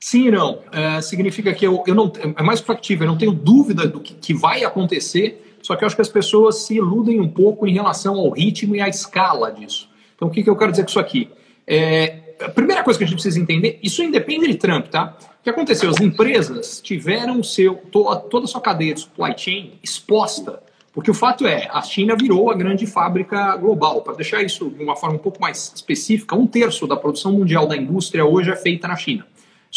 [0.02, 0.60] Sim e não.
[0.72, 2.10] É, significa que eu, eu não.
[2.36, 5.86] É mais factível, eu não tenho dúvida do que, que vai acontecer, só que eu
[5.86, 9.52] acho que as pessoas se iludem um pouco em relação ao ritmo e à escala
[9.52, 9.90] disso.
[10.16, 11.28] Então, o que, que eu quero dizer com isso aqui?
[11.66, 15.16] É, a primeira coisa que a gente precisa entender, isso independe de Trump, tá?
[15.40, 15.90] O que aconteceu?
[15.90, 21.14] As empresas tiveram seu, toda, toda a sua cadeia de supply chain exposta, porque o
[21.14, 24.00] fato é, a China virou a grande fábrica global.
[24.02, 27.66] Para deixar isso de uma forma um pouco mais específica, um terço da produção mundial
[27.66, 29.26] da indústria hoje é feita na China.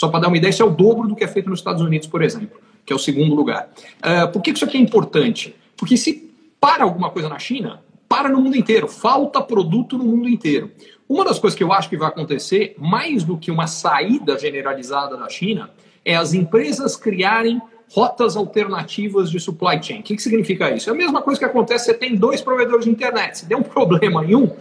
[0.03, 1.81] Só para dar uma ideia, isso é o dobro do que é feito nos Estados
[1.81, 3.69] Unidos, por exemplo, que é o segundo lugar.
[3.99, 5.55] Uh, por que isso aqui é importante?
[5.77, 10.27] Porque se para alguma coisa na China, para no mundo inteiro, falta produto no mundo
[10.27, 10.71] inteiro.
[11.07, 15.15] Uma das coisas que eu acho que vai acontecer, mais do que uma saída generalizada
[15.15, 15.71] da China,
[16.03, 17.61] é as empresas criarem
[17.93, 20.01] rotas alternativas de supply chain.
[20.01, 20.89] O que, que significa isso?
[20.89, 23.37] É a mesma coisa que acontece, você tem dois provedores de internet.
[23.37, 24.51] Se der um problema em um,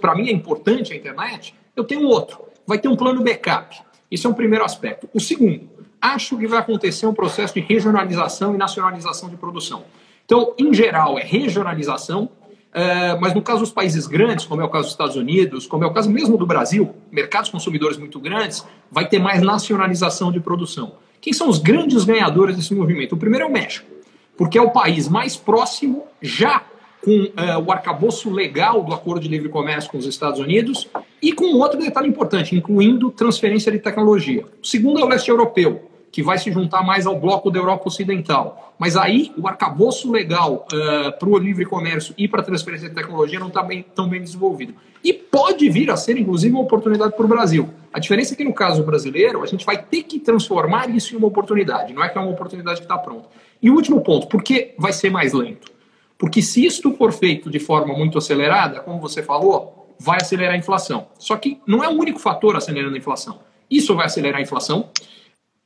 [0.00, 2.38] para mim é importante a internet, eu tenho outro.
[2.64, 3.84] Vai ter um plano backup.
[4.10, 5.08] Isso é um primeiro aspecto.
[5.12, 5.68] O segundo,
[6.00, 9.84] acho que vai acontecer um processo de regionalização e nacionalização de produção.
[10.24, 12.28] Então, em geral, é regionalização,
[12.72, 15.84] é, mas no caso dos países grandes, como é o caso dos Estados Unidos, como
[15.84, 20.40] é o caso mesmo do Brasil, mercados consumidores muito grandes, vai ter mais nacionalização de
[20.40, 20.94] produção.
[21.20, 23.14] Quem são os grandes ganhadores desse movimento?
[23.14, 23.86] O primeiro é o México,
[24.36, 26.62] porque é o país mais próximo já
[27.04, 30.88] com uh, o arcabouço legal do acordo de livre comércio com os Estados Unidos
[31.22, 34.44] e com outro detalhe importante, incluindo transferência de tecnologia.
[34.62, 37.88] O segundo é o leste europeu, que vai se juntar mais ao bloco da Europa
[37.88, 38.74] Ocidental.
[38.78, 42.94] Mas aí o arcabouço legal uh, para o livre comércio e para a transferência de
[42.94, 44.74] tecnologia não está bem, tão bem desenvolvido.
[45.04, 47.68] E pode vir a ser, inclusive, uma oportunidade para o Brasil.
[47.92, 51.18] A diferença é que, no caso brasileiro, a gente vai ter que transformar isso em
[51.18, 53.28] uma oportunidade, não é que é uma oportunidade que está pronta.
[53.62, 55.75] E o último ponto, por que vai ser mais lento?
[56.18, 60.58] Porque se isto for feito de forma muito acelerada, como você falou, vai acelerar a
[60.58, 61.08] inflação.
[61.18, 63.40] Só que não é o único fator acelerando a inflação.
[63.70, 64.90] Isso vai acelerar a inflação.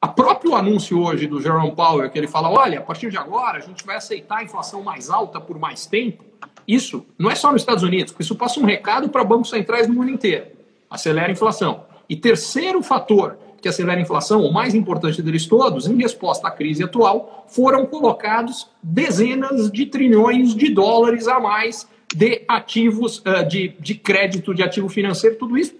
[0.01, 3.59] A próprio anúncio hoje do Jerome Powell, que ele fala, olha, a partir de agora
[3.59, 6.25] a gente vai aceitar a inflação mais alta por mais tempo.
[6.67, 9.95] Isso não é só nos Estados Unidos, isso passa um recado para bancos centrais no
[9.95, 10.47] mundo inteiro.
[10.89, 11.85] Acelera a inflação.
[12.09, 16.51] E terceiro fator que acelera a inflação, o mais importante deles todos, em resposta à
[16.51, 23.69] crise atual, foram colocados dezenas de trilhões de dólares a mais de ativos uh, de,
[23.79, 25.75] de crédito, de ativo financeiro, tudo isso.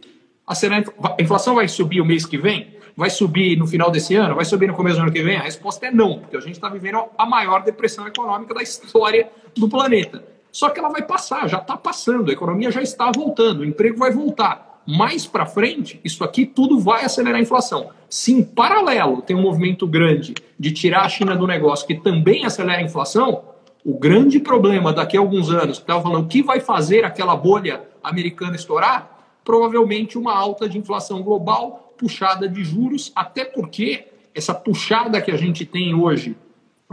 [0.47, 2.77] A inflação vai subir o mês que vem?
[2.97, 4.35] Vai subir no final desse ano?
[4.35, 5.37] Vai subir no começo do ano que vem?
[5.37, 9.31] A resposta é não, porque a gente está vivendo a maior depressão econômica da história
[9.57, 10.25] do planeta.
[10.53, 13.97] Só que ela vai passar, já está passando, a economia já está voltando, o emprego
[13.97, 17.91] vai voltar mais para frente, isso aqui tudo vai acelerar a inflação.
[18.09, 22.45] Se em paralelo tem um movimento grande de tirar a China do negócio que também
[22.45, 23.43] acelera a inflação,
[23.85, 27.37] o grande problema daqui a alguns anos, que estava falando o que vai fazer aquela
[27.37, 34.55] bolha americana estourar, provavelmente uma alta de inflação global, puxada de juros, até porque essa
[34.55, 36.37] puxada que a gente tem hoje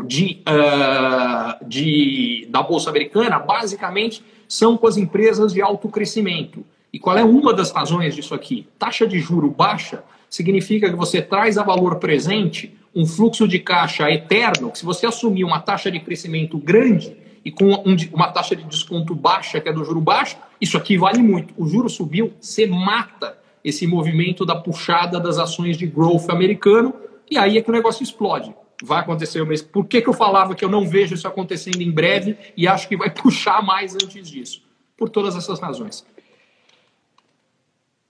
[0.05, 6.65] de, uh, de, da Bolsa Americana, basicamente, são com as empresas de alto crescimento.
[6.91, 8.67] E qual é uma das razões disso aqui?
[8.79, 14.09] Taxa de juro baixa significa que você traz a valor presente um fluxo de caixa
[14.09, 18.55] eterno, que se você assumir uma taxa de crescimento grande e com um, uma taxa
[18.55, 21.53] de desconto baixa, que é do juro baixo, isso aqui vale muito.
[21.57, 26.93] O juro subiu, você mata esse movimento da puxada das ações de growth americano,
[27.29, 28.53] e aí é que o negócio explode.
[28.83, 29.67] Vai acontecer o mesmo.
[29.69, 32.87] Por que, que eu falava que eu não vejo isso acontecendo em breve e acho
[32.87, 34.63] que vai puxar mais antes disso?
[34.95, 36.05] Por todas essas razões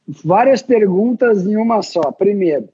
[0.08, 2.12] várias perguntas em uma só.
[2.12, 2.70] Primeiro,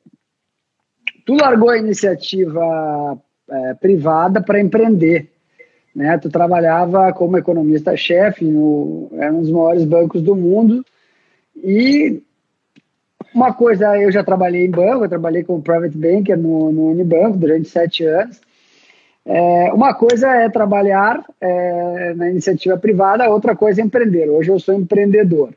[1.26, 3.18] tu largou a iniciativa
[3.50, 5.32] é, privada para empreender.
[5.96, 6.18] Né?
[6.18, 10.86] Tu trabalhava como economista-chefe no é um dos maiores bancos do mundo
[11.56, 12.22] e
[13.34, 17.38] uma coisa, eu já trabalhei em banco, eu trabalhei como private banker no, no Unibanco
[17.38, 18.40] durante sete anos.
[19.26, 24.30] É, uma coisa é trabalhar é, na iniciativa privada, outra coisa é empreender.
[24.30, 25.54] Hoje eu sou empreendedor.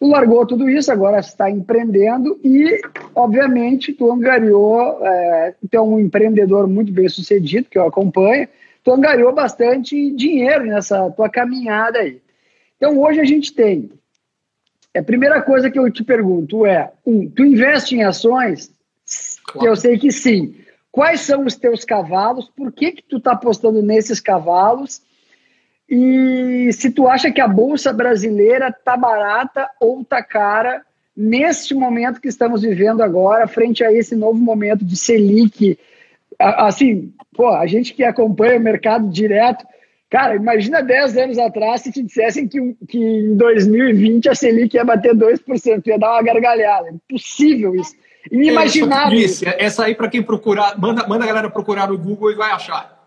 [0.00, 2.80] Tu largou tudo isso, agora está empreendendo e,
[3.14, 8.48] obviamente, tu angariou, é, tu é um empreendedor muito bem sucedido, que eu acompanho,
[8.82, 12.18] tu angariou bastante dinheiro nessa tua caminhada aí.
[12.78, 13.90] Então, hoje a gente tem,
[14.96, 18.72] a primeira coisa que eu te pergunto é, um, tu investe em ações?
[19.44, 19.68] Claro.
[19.68, 20.54] Eu sei que sim.
[20.90, 22.50] Quais são os teus cavalos?
[22.56, 25.02] Por que que tu está apostando nesses cavalos?
[25.90, 30.82] E se tu acha que a bolsa brasileira tá barata ou tá cara
[31.16, 35.76] neste momento que estamos vivendo agora, frente a esse novo momento de Selic,
[36.38, 39.66] assim, pô, a gente que acompanha o mercado direto,
[40.08, 44.84] cara, imagina 10 anos atrás se te dissessem que, que em 2020 a Selic ia
[44.84, 46.88] bater 2%, ia dar uma gargalhada.
[46.90, 47.96] Impossível isso.
[48.30, 49.18] Inimaginável.
[49.18, 52.36] É, disse, essa aí para quem procurar, manda, manda a galera procurar no Google e
[52.36, 52.99] vai achar.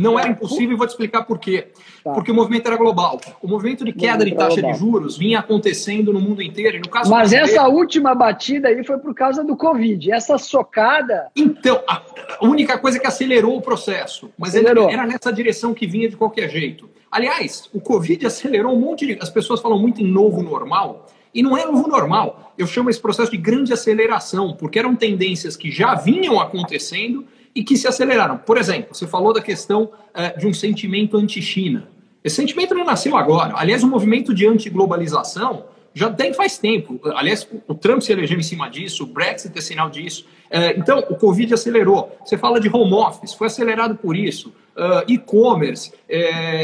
[0.00, 1.68] Não era impossível e vou te explicar por quê.
[2.02, 2.12] Tá.
[2.12, 3.20] Porque o movimento era global.
[3.42, 4.72] O movimento de queda de taxa global.
[4.72, 6.78] de juros vinha acontecendo no mundo inteiro.
[6.78, 10.10] E no caso Mas essa última batida aí foi por causa do Covid.
[10.10, 11.30] Essa socada.
[11.36, 12.02] Então, a
[12.40, 14.30] única coisa que acelerou o processo.
[14.38, 14.88] Mas acelerou.
[14.88, 16.88] era nessa direção que vinha de qualquer jeito.
[17.10, 19.18] Aliás, o Covid acelerou um monte de.
[19.20, 21.08] As pessoas falam muito em novo normal.
[21.34, 22.54] E não é novo normal.
[22.56, 27.64] Eu chamo esse processo de grande aceleração, porque eram tendências que já vinham acontecendo e
[27.64, 28.38] que se aceleraram.
[28.38, 31.88] Por exemplo, você falou da questão é, de um sentimento anti-China.
[32.22, 33.54] Esse sentimento não nasceu agora.
[33.56, 37.00] Aliás, o movimento de anti-globalização já tem faz tempo.
[37.14, 40.26] Aliás, o Trump se elegeu em cima disso, o Brexit é sinal disso.
[40.48, 42.16] É, então, o Covid acelerou.
[42.24, 44.52] Você fala de home office, foi acelerado por isso.
[44.76, 45.92] Uh, e-commerce,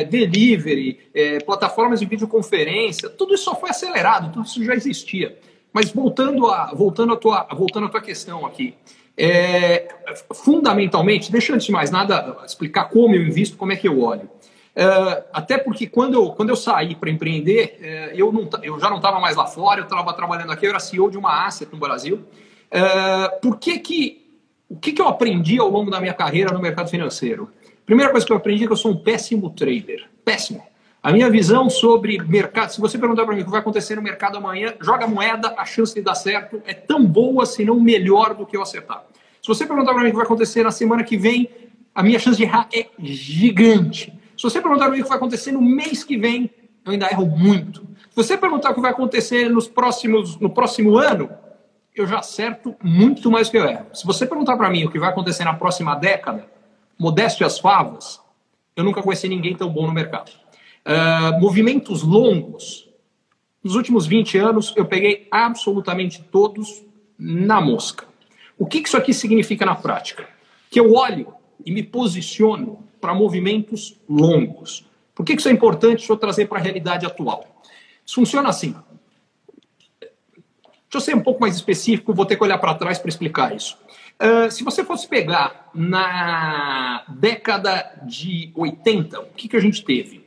[0.09, 0.99] delivery,
[1.45, 5.37] plataformas de videoconferência, tudo isso só foi acelerado, tudo isso já existia.
[5.73, 8.75] Mas voltando a, voltando a, tua, voltando à tua questão aqui,
[9.17, 9.89] é,
[10.35, 14.29] fundamentalmente, deixa antes de mais nada explicar como eu invisto, como é que eu olho.
[14.75, 18.91] É, até porque quando eu, quando eu saí para empreender, é, eu, não, eu já
[18.91, 21.73] não estava mais lá fora, eu estava trabalhando aqui, eu era CEO de uma asset
[21.73, 22.25] no Brasil.
[22.71, 24.27] É, por que que,
[24.69, 27.51] o que, que eu aprendi ao longo da minha carreira no mercado financeiro?
[27.87, 30.09] Primeira coisa que eu aprendi é que eu sou um péssimo trader.
[30.25, 30.63] Péssimo.
[31.07, 34.03] A minha visão sobre mercado, se você perguntar para mim o que vai acontecer no
[34.03, 38.35] mercado amanhã, joga moeda, a chance de dar certo é tão boa, se não melhor
[38.35, 39.05] do que eu acertar.
[39.41, 41.49] Se você perguntar para mim o que vai acontecer na semana que vem,
[41.95, 44.13] a minha chance de errar é gigante.
[44.37, 46.51] Se você perguntar para mim o que vai acontecer no mês que vem,
[46.85, 47.83] eu ainda erro muito.
[48.11, 51.31] Se você perguntar o que vai acontecer nos próximos, no próximo ano,
[51.95, 53.87] eu já acerto muito mais que eu erro.
[53.95, 56.45] Se você perguntar para mim o que vai acontecer na próxima década,
[56.99, 58.21] modéstia as favas,
[58.75, 60.33] eu nunca conheci ninguém tão bom no mercado.
[60.87, 62.89] Uh, movimentos longos.
[63.63, 66.85] Nos últimos 20 anos, eu peguei absolutamente todos
[67.19, 68.07] na mosca.
[68.57, 70.29] O que isso aqui significa na prática?
[70.71, 74.87] Que eu olho e me posiciono para movimentos longos.
[75.15, 75.99] Por que isso é importante?
[75.99, 77.63] Deixa eu trazer para a realidade atual.
[78.05, 78.77] Isso funciona assim.
[80.01, 83.55] Deixa eu ser um pouco mais específico, vou ter que olhar para trás para explicar
[83.55, 83.77] isso.
[84.23, 90.26] Uh, se você fosse pegar na década de 80, o que, que a gente teve?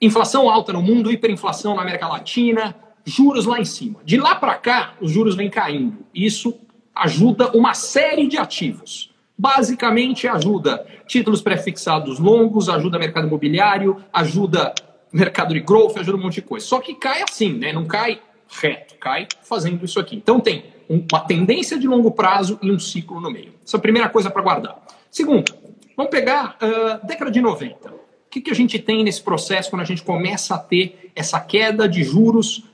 [0.00, 4.00] Inflação alta no mundo, hiperinflação na América Latina, juros lá em cima.
[4.04, 5.98] De lá para cá, os juros vêm caindo.
[6.14, 6.58] Isso
[6.94, 9.10] ajuda uma série de ativos.
[9.38, 14.74] Basicamente, ajuda títulos prefixados longos, ajuda mercado imobiliário, ajuda
[15.12, 16.66] mercado de growth, ajuda um monte de coisa.
[16.66, 17.72] Só que cai assim, né?
[17.72, 18.20] Não cai
[18.60, 20.16] reto, cai fazendo isso aqui.
[20.16, 23.54] Então tem uma tendência de longo prazo e um ciclo no meio.
[23.64, 24.78] Essa é a primeira coisa para guardar.
[25.10, 25.54] Segundo,
[25.96, 28.05] vamos pegar uh, década de 90.
[28.36, 31.88] Que, que a gente tem nesse processo quando a gente começa a ter essa queda
[31.88, 32.64] de juros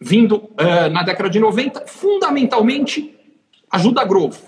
[0.00, 1.86] vindo uh, na década de 90?
[1.86, 3.14] Fundamentalmente,
[3.70, 4.38] ajuda a growth.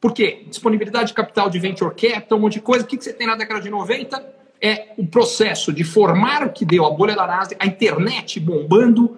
[0.00, 0.42] Por quê?
[0.48, 2.84] Disponibilidade de capital de venture capital, um monte de coisa.
[2.84, 4.34] O que, que você tem na década de 90?
[4.60, 9.16] É o processo de formar o que deu a bolha da Nasdaq, a internet bombando,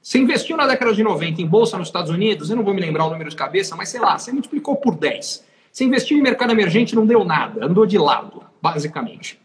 [0.00, 2.80] você investiu na década de 90 em bolsa nos Estados Unidos, eu não vou me
[2.80, 5.44] lembrar o número de cabeça, mas sei lá, você multiplicou por 10.
[5.70, 9.41] Você investiu em mercado emergente não deu nada, andou de lado, basicamente.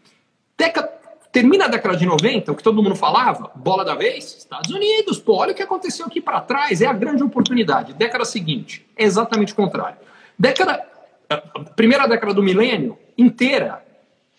[0.58, 0.98] Deca...
[1.30, 5.18] Termina a década de 90, o que todo mundo falava, bola da vez, Estados Unidos,
[5.20, 7.92] pô, olha o que aconteceu aqui para trás, é a grande oportunidade.
[7.92, 9.98] Década seguinte, é exatamente o contrário.
[10.38, 10.82] Década,
[11.76, 13.84] primeira década do milênio inteira,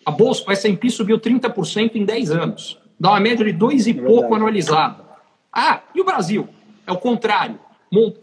[0.04, 2.78] a bolsa, o S&P subiu 30% em 10 anos.
[2.98, 5.04] Dá uma média de dois e é pouco anualizado.
[5.52, 6.48] Ah, e o Brasil?
[6.86, 7.58] É o contrário.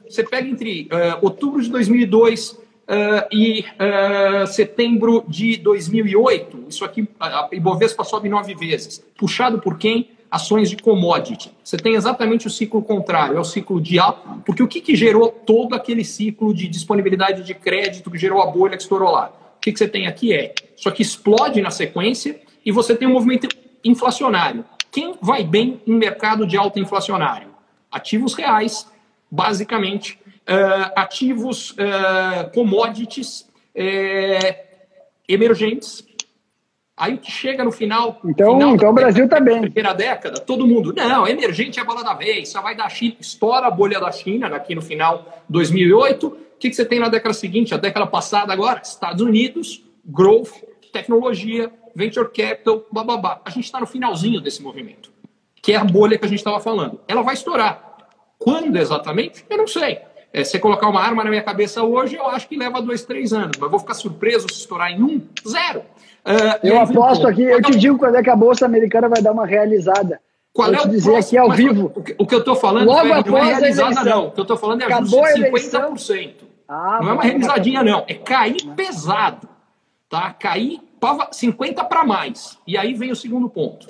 [0.08, 7.08] Você pega entre uh, outubro de 2002 uh, e uh, setembro de 2008, isso aqui,
[7.19, 9.04] a Ibovespa sobe nove vezes.
[9.17, 10.12] Puxado por quem?
[10.30, 11.52] Ações de commodity.
[11.63, 14.95] Você tem exatamente o ciclo contrário, é o ciclo de alta, porque o que, que
[14.95, 19.32] gerou todo aquele ciclo de disponibilidade de crédito que gerou a bolha que estourou lá?
[19.58, 23.08] O que, que você tem aqui é, só que explode na sequência e você tem
[23.08, 23.47] um movimento
[23.84, 24.65] inflacionário.
[24.91, 27.50] Quem vai bem em mercado de alta inflacionário?
[27.91, 28.88] Ativos reais,
[29.30, 30.19] basicamente,
[30.96, 33.42] ativos uh, commodities
[33.76, 34.56] uh,
[35.28, 36.06] emergentes.
[36.96, 38.20] Aí o que chega no final.
[38.26, 39.62] Então, final então o Brasil está bem.
[39.62, 40.94] Primeira década, todo mundo.
[40.94, 43.18] Não, emergente é a bola da vez, só vai dar China.
[43.20, 46.28] Estoura a bolha da China aqui no final 2008.
[46.28, 47.74] O que, que você tem na década seguinte?
[47.74, 48.82] A década passada agora?
[48.84, 50.50] Estados Unidos, growth,
[50.92, 53.42] tecnologia, venture capital, bababá.
[53.46, 55.12] A gente está no finalzinho desse movimento,
[55.62, 57.00] que é a bolha que a gente estava falando.
[57.08, 58.08] Ela vai estourar.
[58.40, 59.46] Quando exatamente?
[59.48, 60.00] Eu não sei.
[60.38, 63.34] É, se colocar uma arma na minha cabeça hoje, eu acho que leva dois, três
[63.34, 63.58] anos.
[63.60, 65.80] Mas vou ficar surpreso se estourar em um, zero.
[65.80, 69.32] Uh, eu aposto aqui, eu te digo quando é que a Bolsa Americana vai dar
[69.32, 70.21] uma realizada.
[70.54, 71.91] Qual Vou é o dizer próximo, aqui ao vivo.
[72.19, 74.28] O que, eu estou falando Logo é, não é realizada, não.
[74.28, 76.34] O que eu estou falando é Acabou ajuste de 50%.
[76.67, 78.06] Ah, não é uma realizadinha, não.
[78.08, 79.50] É cair pesado.
[80.08, 80.34] Tá?
[80.34, 80.80] Cair
[81.32, 82.60] 50 para mais.
[82.67, 83.88] E aí vem o segundo ponto.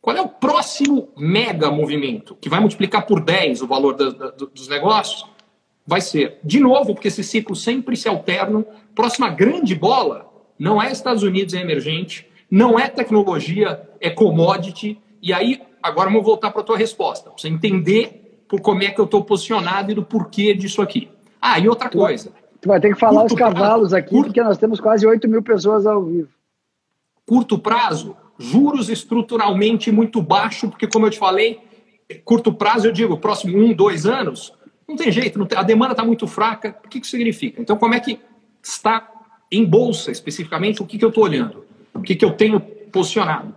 [0.00, 4.30] Qual é o próximo mega movimento que vai multiplicar por 10 o valor da, da,
[4.30, 5.31] dos negócios?
[5.86, 8.64] Vai ser, de novo, porque esses ciclos sempre se alternam.
[8.94, 15.00] Próxima grande bola não é Estados Unidos, é emergente, não é tecnologia, é commodity.
[15.20, 17.30] E aí, agora vamos voltar para a tua resposta.
[17.30, 21.08] Para você entender por como é que eu estou posicionado e do porquê disso aqui.
[21.40, 22.32] Ah, e outra coisa.
[22.60, 25.42] Tu vai ter que falar os cavalos aqui, curto, porque nós temos quase 8 mil
[25.42, 26.28] pessoas ao vivo
[27.26, 31.60] curto prazo, juros estruturalmente muito baixo, porque, como eu te falei,
[32.24, 34.52] curto prazo, eu digo, próximo um, dois anos,
[34.92, 36.76] não tem jeito, não tem, a demanda está muito fraca.
[36.84, 37.60] O que isso significa?
[37.60, 38.20] Então, como é que
[38.62, 39.10] está
[39.50, 41.66] em bolsa, especificamente, o que, que eu estou olhando?
[41.92, 43.54] O que, que eu tenho posicionado?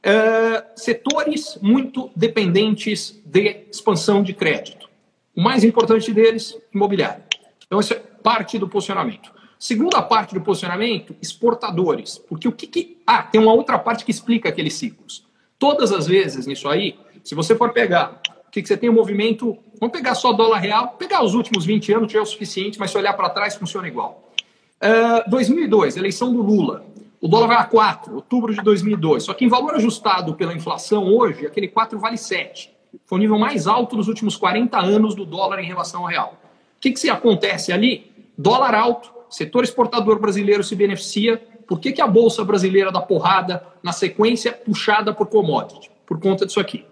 [0.00, 4.88] Uh, setores muito dependentes de expansão de crédito.
[5.36, 7.22] O mais importante deles, imobiliário.
[7.66, 9.32] Então, isso é parte do posicionamento.
[9.58, 12.18] Segunda parte do posicionamento, exportadores.
[12.18, 12.96] Porque o que, que.
[13.06, 15.24] Ah, tem uma outra parte que explica aqueles ciclos.
[15.58, 18.94] Todas as vezes nisso aí, se você for pegar, o que, que você tem um
[18.94, 19.56] movimento.
[19.80, 22.90] Vamos pegar só dólar real, pegar os últimos 20 anos já é o suficiente, mas
[22.90, 24.30] se olhar para trás funciona igual.
[24.76, 26.84] Uh, 2002, eleição do Lula.
[27.18, 29.24] O dólar vai a 4, outubro de 2002.
[29.24, 32.70] Só que em valor ajustado pela inflação hoje, aquele 4 vale 7.
[33.06, 36.38] Foi o nível mais alto dos últimos 40 anos do dólar em relação ao real.
[36.76, 38.10] O que, que se acontece ali?
[38.36, 41.38] Dólar alto, setor exportador brasileiro se beneficia.
[41.66, 45.90] Por que, que a Bolsa brasileira dá porrada na sequência puxada por commodity?
[46.04, 46.84] Por conta disso aqui.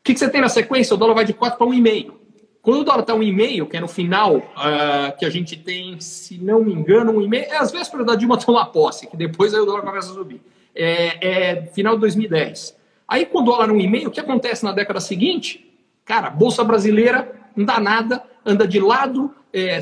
[0.00, 0.94] O que, que você tem na sequência?
[0.94, 2.12] O dólar vai de 4 para 1,5.
[2.62, 6.38] Quando o dólar está 1,5, que é no final, uh, que a gente tem, se
[6.38, 9.64] não me engano, 1,5, é as vésperas da Dilma tomar posse, que depois aí o
[9.64, 10.40] dólar começa a subir.
[10.74, 12.76] É, é final de 2010.
[13.06, 15.66] Aí com o dólar 1,5, o que acontece na década seguinte?
[16.04, 19.80] Cara, a Bolsa brasileira não dá nada, anda de lado, é,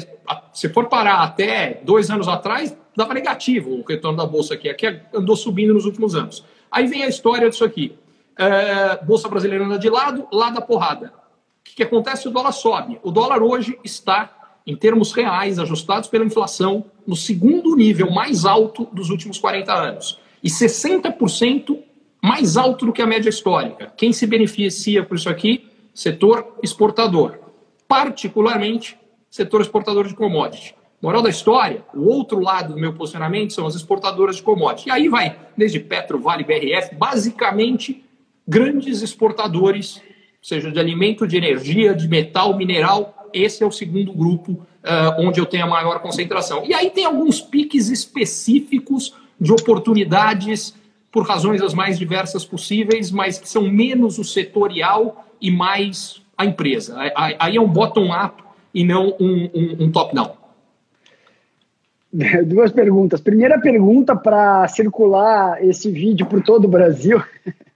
[0.53, 4.69] se for parar até dois anos atrás, dava negativo o retorno da bolsa aqui.
[4.69, 6.45] Aqui andou subindo nos últimos anos.
[6.71, 7.97] Aí vem a história disso aqui.
[8.39, 11.13] É, bolsa brasileira anda de lado, lá da porrada.
[11.61, 12.29] O que, que acontece?
[12.29, 13.01] O dólar sobe.
[13.03, 18.89] O dólar hoje está, em termos reais, ajustados pela inflação, no segundo nível mais alto
[18.93, 20.21] dos últimos 40 anos.
[20.41, 21.83] E 60%
[22.23, 23.93] mais alto do que a média histórica.
[23.97, 25.69] Quem se beneficia por isso aqui?
[25.93, 27.41] Setor exportador.
[27.89, 28.97] Particularmente,
[29.29, 30.77] setor exportador de commodity.
[31.03, 34.89] Moral da história, o outro lado do meu posicionamento são as exportadoras de commodity.
[34.89, 38.05] E aí vai desde Petro, Vale, BRF, basicamente
[38.49, 40.01] grandes exportadores,
[40.41, 43.29] seja de alimento, de energia, de metal, mineral.
[43.33, 46.65] Esse é o segundo grupo uh, onde eu tenho a maior concentração.
[46.65, 50.75] E aí tem alguns piques específicos de oportunidades
[51.13, 56.47] por razões as mais diversas possíveis, mas que são menos o setorial e mais a
[56.47, 56.97] empresa.
[57.39, 58.43] Aí é um bottom-up
[58.73, 60.37] e não um, um, um top-down.
[62.47, 63.21] Duas perguntas.
[63.21, 67.23] Primeira pergunta para circular esse vídeo por todo o Brasil.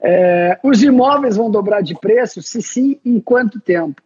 [0.00, 2.42] É, os imóveis vão dobrar de preço?
[2.42, 4.02] Se sim, em quanto tempo?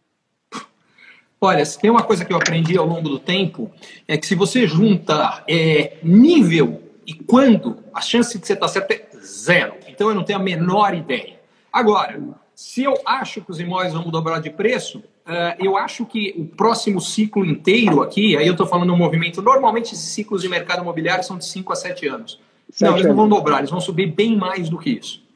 [1.41, 3.71] Olha, se tem uma coisa que eu aprendi ao longo do tempo,
[4.07, 8.91] é que se você junta é, nível e quando, a chance de você estar certo
[8.91, 9.73] é zero.
[9.87, 11.39] Então eu não tenho a menor ideia.
[11.71, 12.19] Agora,
[12.53, 16.45] se eu acho que os imóveis vão dobrar de preço, uh, eu acho que o
[16.45, 20.81] próximo ciclo inteiro aqui, aí eu estou falando um movimento, normalmente esses ciclos de mercado
[20.81, 22.39] imobiliário são de 5 a 7 anos.
[22.81, 25.27] Não, eles não vão dobrar, eles vão subir bem mais do que isso.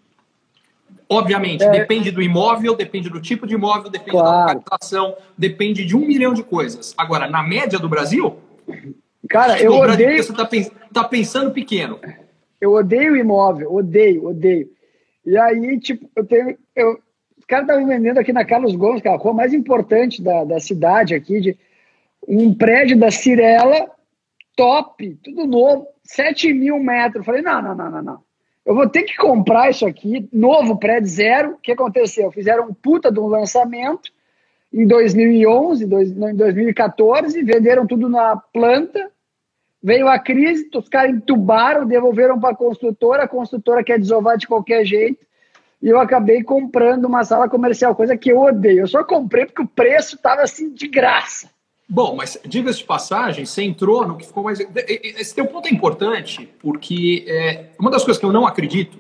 [1.10, 1.70] Obviamente, é.
[1.70, 4.48] depende do imóvel, depende do tipo de imóvel, depende claro.
[4.48, 6.94] da localização, depende de um milhão de coisas.
[6.98, 8.38] Agora, na média do Brasil,
[9.30, 10.24] cara, eu odeio.
[10.24, 10.50] Você está
[10.92, 12.00] tá pensando pequeno.
[12.60, 14.70] Eu odeio imóvel, odeio, odeio.
[15.26, 16.58] E aí, tipo, eu tenho.
[16.76, 17.00] Eu,
[17.38, 20.46] os caras estavam vendendo aqui na Carlos Gomes, que é a rua mais importante da,
[20.46, 21.58] da cidade aqui, de
[22.28, 23.92] um prédio da Cirela,
[24.56, 27.26] top, tudo novo, 7 mil metros.
[27.26, 28.20] Falei, não, não, não, não, não.
[28.66, 31.52] Eu vou ter que comprar isso aqui, novo prédio zero.
[31.52, 32.32] O que aconteceu?
[32.32, 34.12] Fizeram um puta de um lançamento
[34.74, 39.12] em 2011, dois, em 2014, venderam tudo na planta.
[39.82, 44.48] Veio a crise, os caras entubaram, devolveram para a construtora, a construtora quer desovar de
[44.48, 45.26] qualquer jeito
[45.84, 48.80] e eu acabei comprando uma sala comercial, coisa que eu odeio.
[48.80, 51.50] Eu só comprei porque o preço estava assim de graça.
[51.88, 54.60] Bom, mas diga-se de passagem, você entrou no que ficou mais.
[54.88, 58.98] Esse teu ponto é importante, porque é uma das coisas que eu não acredito.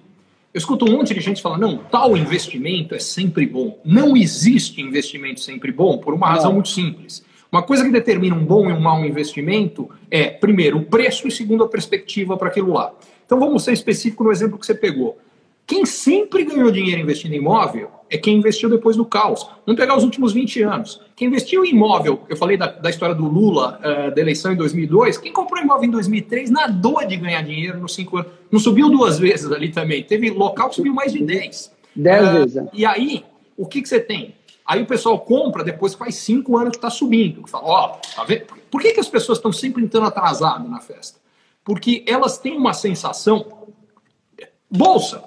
[0.54, 3.80] Eu escuto um monte de gente falando, não, tal investimento é sempre bom.
[3.84, 6.56] Não existe investimento sempre bom por uma razão não.
[6.56, 7.26] muito simples.
[7.52, 11.32] Uma coisa que determina um bom e um mau investimento é, primeiro, o preço e,
[11.32, 12.94] segundo, a perspectiva para aquilo lá.
[13.26, 15.18] Então vamos ser específico no exemplo que você pegou.
[15.66, 19.48] Quem sempre ganhou dinheiro investindo em imóvel é quem investiu depois do caos.
[19.66, 21.02] Vamos pegar os últimos 20 anos.
[21.24, 25.18] Investiu em imóvel, eu falei da, da história do Lula, uh, da eleição em 2002,
[25.18, 28.32] quem comprou imóvel em 2003 nadou de ganhar dinheiro nos cinco anos.
[28.52, 30.04] Não subiu duas vezes ali também.
[30.04, 31.72] Teve local que subiu mais de 10.
[31.96, 32.58] 10 uh, vezes.
[32.58, 32.70] É.
[32.74, 33.26] E aí,
[33.58, 34.36] o que, que você tem?
[34.66, 37.46] Aí o pessoal compra depois que faz cinco anos que está subindo.
[37.48, 38.46] Fala, ó, oh, tá vendo?
[38.72, 41.20] Por que, que as pessoas estão sempre entrando atrasado na festa?
[41.64, 43.46] Porque elas têm uma sensação.
[44.70, 45.24] Bolsa,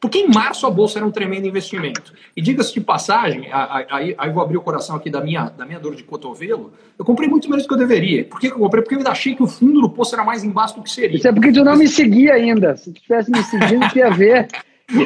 [0.00, 2.14] porque em março a bolsa era um tremendo investimento.
[2.34, 5.78] E diga-se de passagem, aí, aí vou abrir o coração aqui da minha, da minha
[5.78, 8.24] dor de cotovelo, eu comprei muito menos do que eu deveria.
[8.24, 8.82] Por que eu comprei?
[8.82, 11.16] Porque eu achei que o fundo do poço era mais embaixo do que seria.
[11.16, 12.76] Isso é porque tu não me seguia ainda.
[12.78, 14.48] Se tu tivesse me seguindo, tu ia ver.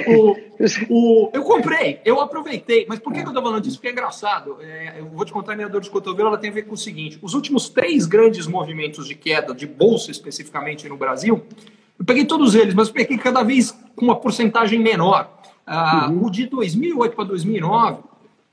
[0.09, 0.37] O,
[0.89, 3.77] o, eu comprei, eu aproveitei, mas por que, eu estou falando disso?
[3.77, 4.59] Porque é engraçado.
[4.61, 6.75] É, eu vou te contar a minha dor de cotovelo, ela tem a ver com
[6.75, 11.45] o seguinte: os últimos três grandes movimentos de queda de bolsa, especificamente no Brasil,
[11.99, 15.31] eu peguei todos eles, mas peguei cada vez com uma porcentagem menor.
[15.67, 16.27] Ah, uhum.
[16.27, 18.03] O de 2008 para 2009,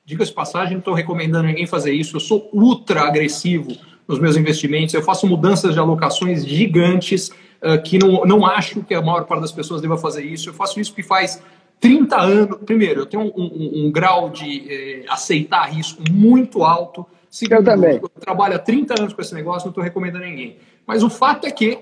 [0.06, 2.16] diga-se passagem, não estou recomendando ninguém fazer isso.
[2.16, 3.76] Eu sou ultra agressivo
[4.08, 4.94] nos meus investimentos.
[4.94, 7.30] Eu faço mudanças de alocações gigantes
[7.62, 10.50] uh, que não, não acho que a maior parte das pessoas deva fazer isso.
[10.50, 11.42] Eu faço isso que faz
[11.80, 12.58] 30 anos.
[12.66, 17.06] Primeiro, eu tenho um, um, um grau de eh, aceitar risco muito alto.
[17.30, 18.00] Segundo, eu também.
[18.02, 20.58] Eu trabalho há 30 anos com esse negócio, não estou recomendando a ninguém.
[20.86, 21.80] Mas o fato é que.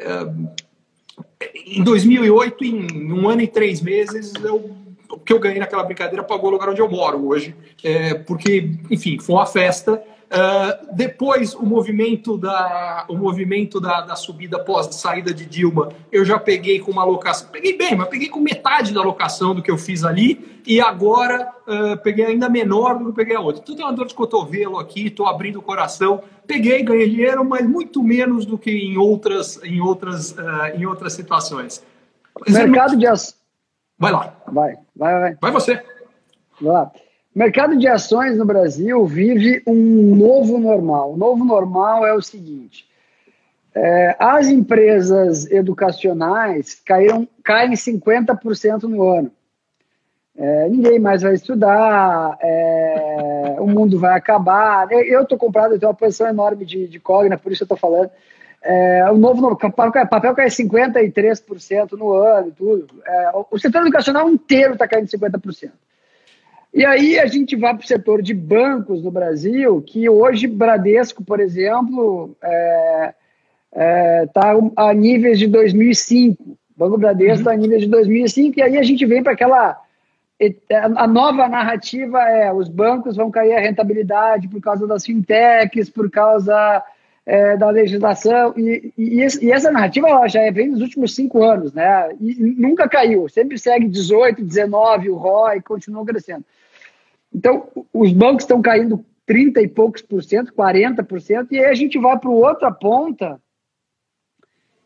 [0.00, 0.48] Uh,
[1.66, 4.70] em 2008, em um ano e três meses, eu,
[5.10, 7.54] o que eu ganhei naquela brincadeira pagou o lugar onde eu moro hoje.
[7.82, 10.02] É, porque, enfim, foi uma festa.
[10.32, 15.90] Uh, depois, o movimento da, o movimento da, da subida após a saída de Dilma,
[16.10, 17.50] eu já peguei com uma alocação.
[17.52, 20.62] Peguei bem, mas peguei com metade da alocação do que eu fiz ali.
[20.66, 23.60] E agora uh, peguei ainda menor do que peguei a outra.
[23.62, 26.22] Então, tem uma dor de cotovelo aqui, estou abrindo o coração.
[26.46, 31.12] Peguei, ganhei dinheiro, mas muito menos do que em outras, em outras, uh, em outras
[31.12, 31.84] situações.
[32.48, 33.36] Mercado de ações.
[33.98, 34.34] Vai lá.
[34.50, 35.36] Vai, vai, vai.
[35.38, 35.74] Vai você.
[36.58, 36.90] Vai lá.
[37.34, 41.14] O mercado de ações no Brasil vive um novo normal.
[41.14, 42.86] O novo normal é o seguinte:
[43.74, 49.30] é, as empresas educacionais caíram, caem 50% no ano.
[50.36, 54.90] É, ninguém mais vai estudar, é, o mundo vai acabar.
[54.92, 57.78] Eu estou comprado, eu tenho uma posição enorme de, de Cogna, por isso eu estou
[57.78, 58.10] falando.
[58.62, 63.02] É, o novo papel, cai 53% no ano e tudo.
[63.06, 65.70] É, o setor educacional inteiro está caindo 50%.
[66.74, 71.22] E aí a gente vai para o setor de bancos no Brasil, que hoje Bradesco,
[71.22, 73.14] por exemplo, está é,
[73.74, 76.56] é, tá a níveis de 2005.
[76.74, 77.56] Banco Bradesco está uhum.
[77.56, 79.78] a níveis de 2005, e aí a gente vem para aquela
[80.96, 86.10] a nova narrativa é os bancos vão cair a rentabilidade por causa das fintechs, por
[86.10, 86.82] causa
[87.24, 91.72] é, da legislação, e, e, e, essa narrativa ela já vem nos últimos cinco anos,
[91.72, 92.10] né?
[92.20, 96.44] E nunca caiu, sempre segue 18, 19, o ROI continua crescendo.
[97.34, 101.66] Então, os bancos estão caindo 30 e poucos por cento, 40 por cento, e aí
[101.66, 103.40] a gente vai para outra ponta,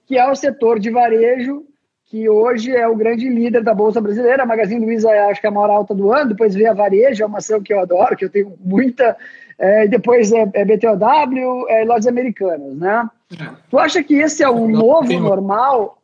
[0.07, 1.67] que é o setor de varejo,
[2.07, 4.45] que hoje é o grande líder da Bolsa Brasileira.
[4.45, 6.73] A Magazine Luiza é, acho que é a maior alta do ano, depois vem a
[6.73, 9.17] Varejo, é uma ação que eu adoro, que eu tenho muita,
[9.59, 13.11] é, depois é, é BTOW, é Lojas Americanas, né?
[13.33, 13.51] É.
[13.69, 16.01] Tu acha que esse é um novo normal?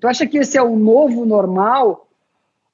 [0.00, 2.08] Tu acha que esse é um novo normal?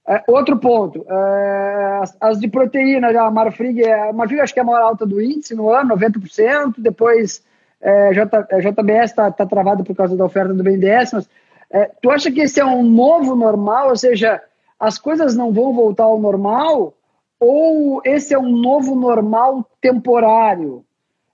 [0.08, 4.58] É, outro ponto, é, as, as, de proteína, a Marfrig, é, a Marfrig acho que
[4.58, 7.44] é a maior alta do índice no ano, 90%, depois
[7.78, 11.28] é, J, JBS está tá travado por causa da oferta do BNDES, mas
[11.70, 14.40] é, tu acha que esse é um novo normal, ou seja,
[14.80, 16.94] as coisas não vão voltar ao normal,
[17.38, 20.82] ou esse é um novo normal temporário?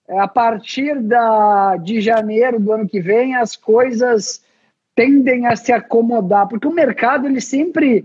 [0.08, 4.42] É, a partir da, de janeiro do ano que vem, as coisas
[4.96, 8.04] tendem a se acomodar, porque o mercado ele sempre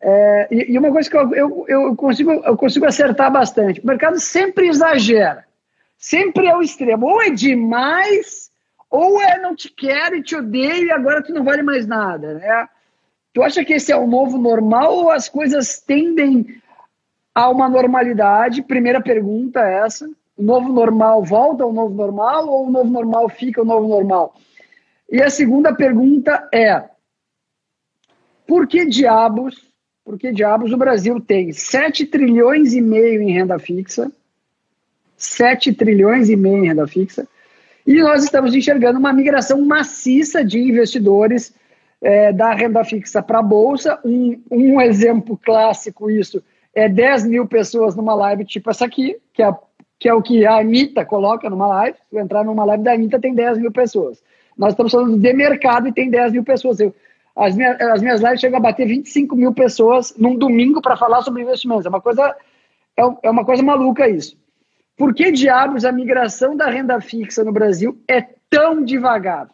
[0.00, 3.86] é, e, e, uma coisa que eu, eu, eu, consigo, eu consigo acertar bastante: o
[3.86, 5.44] mercado sempre exagera,
[5.96, 8.50] sempre é o extremo, ou é demais
[8.90, 12.34] ou é não te quero e te odeio e agora tu não vale mais nada,
[12.34, 12.68] né?
[13.32, 16.62] Tu acha que esse é o novo normal ou as coisas tendem
[17.34, 18.62] a uma normalidade?
[18.62, 20.08] Primeira pergunta é essa.
[20.36, 24.36] O novo normal volta ao novo normal ou o novo normal fica o novo normal?
[25.10, 26.84] E a segunda pergunta é:
[28.46, 29.73] por que diabos,
[30.04, 34.10] por que diabos o Brasil tem 7 trilhões e meio em renda fixa?
[35.16, 37.26] 7 trilhões e meio em renda fixa
[37.86, 41.54] e nós estamos enxergando uma migração maciça de investidores
[42.00, 43.98] é, da renda fixa para a Bolsa.
[44.04, 46.42] Um, um exemplo clássico isso
[46.74, 49.54] é 10 mil pessoas numa live tipo essa aqui, que é,
[49.98, 51.98] que é o que a Anitta coloca numa live.
[52.10, 54.22] Se entrar numa live da Anitta, tem 10 mil pessoas.
[54.56, 56.80] Nós estamos falando de mercado e tem 10 mil pessoas.
[56.80, 56.94] Eu,
[57.36, 61.22] as, minhas, as minhas lives chegam a bater 25 mil pessoas num domingo para falar
[61.22, 61.86] sobre investimentos.
[61.86, 62.36] É uma coisa,
[62.96, 64.36] é, é uma coisa maluca isso.
[64.96, 69.48] Por que diabos a migração da renda fixa no Brasil é tão devagar?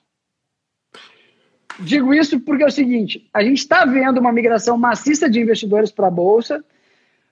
[1.78, 5.91] Digo isso porque é o seguinte: a gente está vendo uma migração maciça de investidores
[5.91, 6.62] para a Bolsa,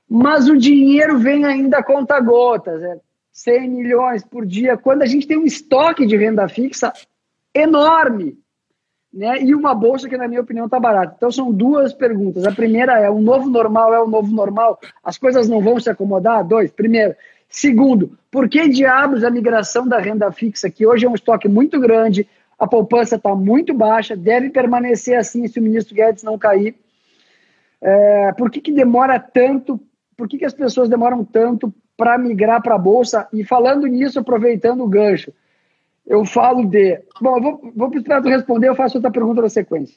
[0.09, 2.99] mas o dinheiro vem ainda a conta-gotas, é
[3.31, 6.93] 100 milhões por dia, quando a gente tem um estoque de renda fixa
[7.55, 8.39] enorme.
[9.13, 9.43] Né?
[9.43, 11.15] E uma bolsa que, na minha opinião, está barata.
[11.17, 12.45] Então, são duas perguntas.
[12.45, 14.79] A primeira é: o novo normal é o novo normal?
[15.03, 16.47] As coisas não vão se acomodar?
[16.47, 16.71] Dois.
[16.71, 17.15] Primeiro,
[17.49, 21.81] Segundo, por que diabos a migração da renda fixa, que hoje é um estoque muito
[21.81, 22.29] grande,
[22.59, 26.75] a poupança está muito baixa, deve permanecer assim se o ministro Guedes não cair?
[27.81, 29.81] É, por que, que demora tanto?
[30.17, 33.27] Por que, que as pessoas demoram tanto para migrar para a Bolsa?
[33.33, 35.33] E falando nisso, aproveitando o gancho,
[36.09, 37.01] eu falo de.
[37.21, 39.97] Bom, eu vou, para tu responder, eu faço outra pergunta na sequência.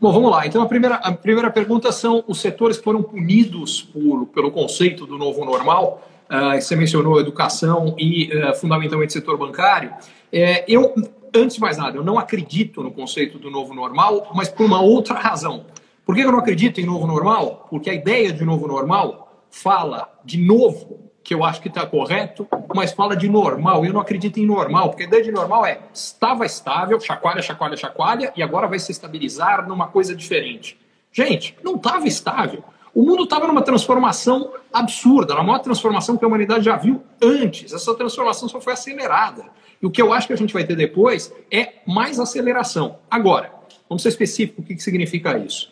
[0.00, 0.46] Bom, vamos lá.
[0.46, 5.16] Então, a primeira, a primeira pergunta são: os setores foram punidos por, pelo conceito do
[5.16, 6.02] novo normal?
[6.32, 9.92] uh, você mencionou educação e uh, fundamentalmente setor bancário.
[10.32, 10.94] É, eu,
[11.34, 14.80] antes de mais nada, eu não acredito no conceito do novo normal, mas por uma
[14.80, 15.66] outra razão.
[16.06, 17.66] Por que eu não acredito em novo normal?
[17.68, 22.46] Porque a ideia de novo normal fala de novo, que eu acho que está correto,
[22.74, 23.84] mas fala de normal.
[23.84, 27.76] Eu não acredito em normal, porque a ideia de normal é estava estável, chacoalha, chacoalha,
[27.76, 30.78] chacoalha, e agora vai se estabilizar numa coisa diferente.
[31.12, 32.64] Gente, não estava estável.
[32.94, 37.72] O mundo estava numa transformação absurda, na maior transformação que a humanidade já viu antes.
[37.72, 39.44] Essa transformação só foi acelerada.
[39.80, 42.98] E o que eu acho que a gente vai ter depois é mais aceleração.
[43.10, 43.52] Agora,
[43.88, 45.70] vamos ser específicos o que, que significa isso.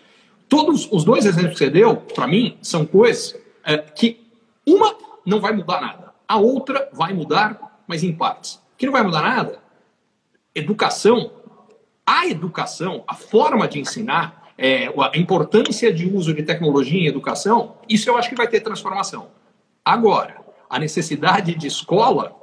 [0.48, 4.20] Todos os dois exemplos que você deu, para mim, são coisas é, que
[4.66, 4.94] uma
[5.30, 8.54] não vai mudar nada, a outra vai mudar, mas em partes.
[8.54, 9.60] O que não vai mudar nada?
[10.54, 11.32] Educação.
[12.04, 17.76] A educação, a forma de ensinar, é, a importância de uso de tecnologia em educação,
[17.88, 19.28] isso eu acho que vai ter transformação.
[19.84, 20.36] Agora,
[20.68, 22.36] a necessidade de escola,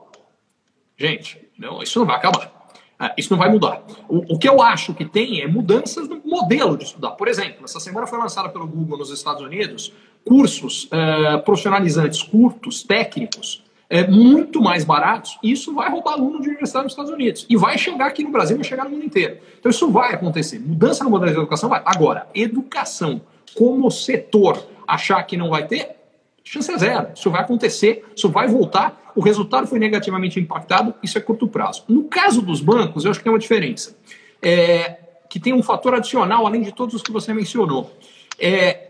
[0.98, 2.52] gente, não, isso não vai acabar.
[3.00, 3.84] Ah, isso não vai mudar.
[4.10, 7.12] O, o, que eu acho que tem é mudanças no modelo de estudar.
[7.12, 9.94] Por exemplo, essa semana foi lançada pelo Google nos Estados Unidos
[10.28, 15.38] cursos uh, profissionalizantes curtos, técnicos, é, muito mais baratos.
[15.42, 17.46] Isso vai roubar aluno de universidade nos Estados Unidos.
[17.50, 19.38] E vai chegar aqui no Brasil, vai chegar no mundo inteiro.
[19.60, 20.60] Então isso vai acontecer.
[20.60, 21.82] Mudança no modelo de educação vai.
[21.86, 23.22] Agora, educação
[23.56, 25.96] como setor achar que não vai ter,
[26.44, 27.08] chance é zero.
[27.16, 29.12] Isso vai acontecer, isso vai voltar.
[29.16, 31.84] O resultado foi negativamente impactado, isso é curto prazo.
[31.88, 33.96] No caso dos bancos, eu acho que tem uma diferença.
[34.42, 34.98] É,
[35.30, 37.92] que tem um fator adicional, além de todos os que você mencionou.
[38.40, 38.87] É,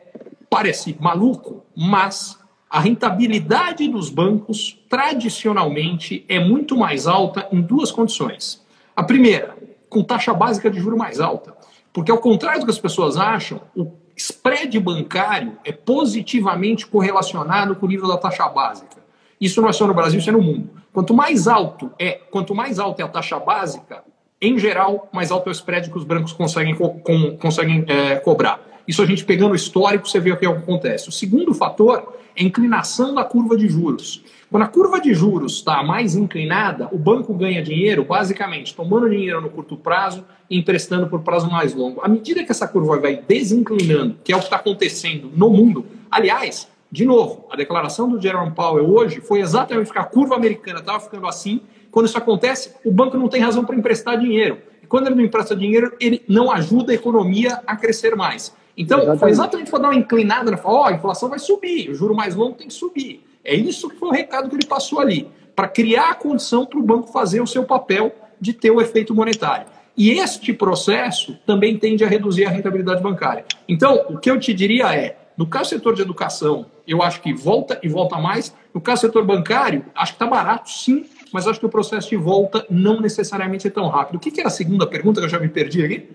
[0.50, 2.38] parece maluco, mas
[2.70, 8.66] a rentabilidade dos bancos, tradicionalmente, é muito mais alta em duas condições.
[8.96, 9.56] A primeira,
[9.90, 11.56] com taxa básica de juro mais alta.
[11.94, 17.86] Porque, ao contrário do que as pessoas acham, o spread bancário é positivamente correlacionado com
[17.86, 18.98] o nível da taxa básica.
[19.40, 20.70] Isso não é só no Brasil, isso é no mundo.
[20.92, 24.04] Quanto mais alto é, quanto mais alta é a taxa básica,
[24.42, 28.60] em geral, mais alto é o spread que os bancos conseguem, com, conseguem é, cobrar.
[28.88, 31.10] Isso a gente pegando o histórico, você vê o que acontece.
[31.10, 34.24] O segundo fator é a inclinação da curva de juros.
[34.50, 39.42] Quando a curva de juros está mais inclinada, o banco ganha dinheiro basicamente tomando dinheiro
[39.42, 42.00] no curto prazo e emprestando por prazo mais longo.
[42.02, 45.86] À medida que essa curva vai desinclinando, que é o que está acontecendo no mundo,
[46.10, 50.80] aliás, de novo, a declaração do Jerome Powell hoje foi exatamente que a curva americana
[50.80, 51.60] estava ficando assim.
[51.92, 54.60] Quando isso acontece, o banco não tem razão para emprestar dinheiro.
[54.82, 58.56] E quando ele não empresta dinheiro, ele não ajuda a economia a crescer mais.
[58.78, 59.20] Então, exatamente.
[59.20, 60.58] foi exatamente para dar uma inclinada, né?
[60.58, 63.26] Falar, ó, oh, a inflação vai subir, o juro mais longo tem que subir.
[63.44, 66.78] É isso que foi o recado que ele passou ali, para criar a condição para
[66.78, 69.66] o banco fazer o seu papel de ter o efeito monetário.
[69.98, 73.44] E este processo também tende a reduzir a rentabilidade bancária.
[73.68, 77.20] Então, o que eu te diria é, no caso do setor de educação, eu acho
[77.20, 78.56] que volta e volta mais.
[78.72, 82.10] No caso do setor bancário, acho que está barato, sim, mas acho que o processo
[82.10, 84.18] de volta não necessariamente é tão rápido.
[84.18, 86.10] O que, que era a segunda pergunta que eu já me perdi aqui?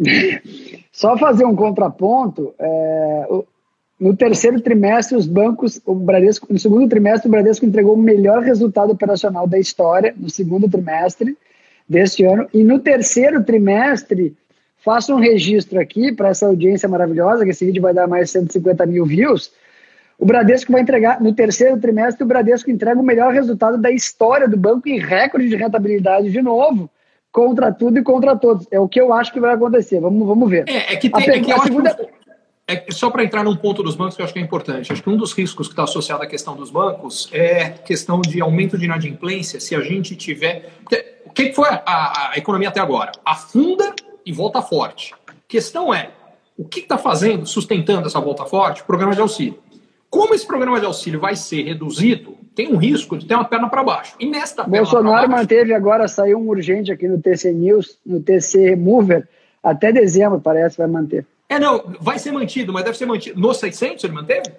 [0.94, 2.54] Só fazer um contraponto.
[2.56, 3.26] É,
[3.98, 8.42] no terceiro trimestre, os bancos, o Bradesco, no segundo trimestre, o Bradesco entregou o melhor
[8.42, 11.36] resultado operacional da história no segundo trimestre
[11.88, 12.48] deste ano.
[12.54, 14.36] E no terceiro trimestre,
[14.84, 18.30] faço um registro aqui para essa audiência maravilhosa, que esse vídeo vai dar mais de
[18.34, 19.50] 150 mil views.
[20.16, 24.48] O Bradesco vai entregar, no terceiro trimestre, o Bradesco entrega o melhor resultado da história
[24.48, 26.88] do banco em recorde de rentabilidade de novo
[27.34, 28.64] contra tudo e contra todos.
[28.70, 29.98] É o que eu acho que vai acontecer.
[30.00, 30.64] Vamos, vamos ver.
[30.68, 32.08] É, é que tem, a, é que a segunda...
[32.66, 34.92] É, só para entrar num ponto dos bancos que eu acho que é importante.
[34.92, 38.40] Acho que um dos riscos que está associado à questão dos bancos é questão de
[38.40, 40.70] aumento de inadimplência se a gente tiver.
[41.26, 43.10] O que foi a, a, a economia até agora?
[43.24, 43.92] Afunda
[44.24, 45.12] e volta forte.
[45.26, 46.12] A questão é,
[46.56, 48.82] o que está fazendo, sustentando essa volta forte?
[48.82, 49.58] O programa de auxílio.
[50.14, 53.68] Como esse programa de auxílio vai ser reduzido, tem um risco de ter uma perna
[53.68, 54.14] para baixo.
[54.20, 58.76] E nesta Bolsonaro baixo, manteve agora, saiu um urgente aqui no TC News, no TC
[58.76, 59.28] Mover,
[59.60, 61.26] até dezembro, parece, vai manter.
[61.48, 63.40] É, não, vai ser mantido, mas deve ser mantido.
[63.40, 64.52] No 600 ele manteve?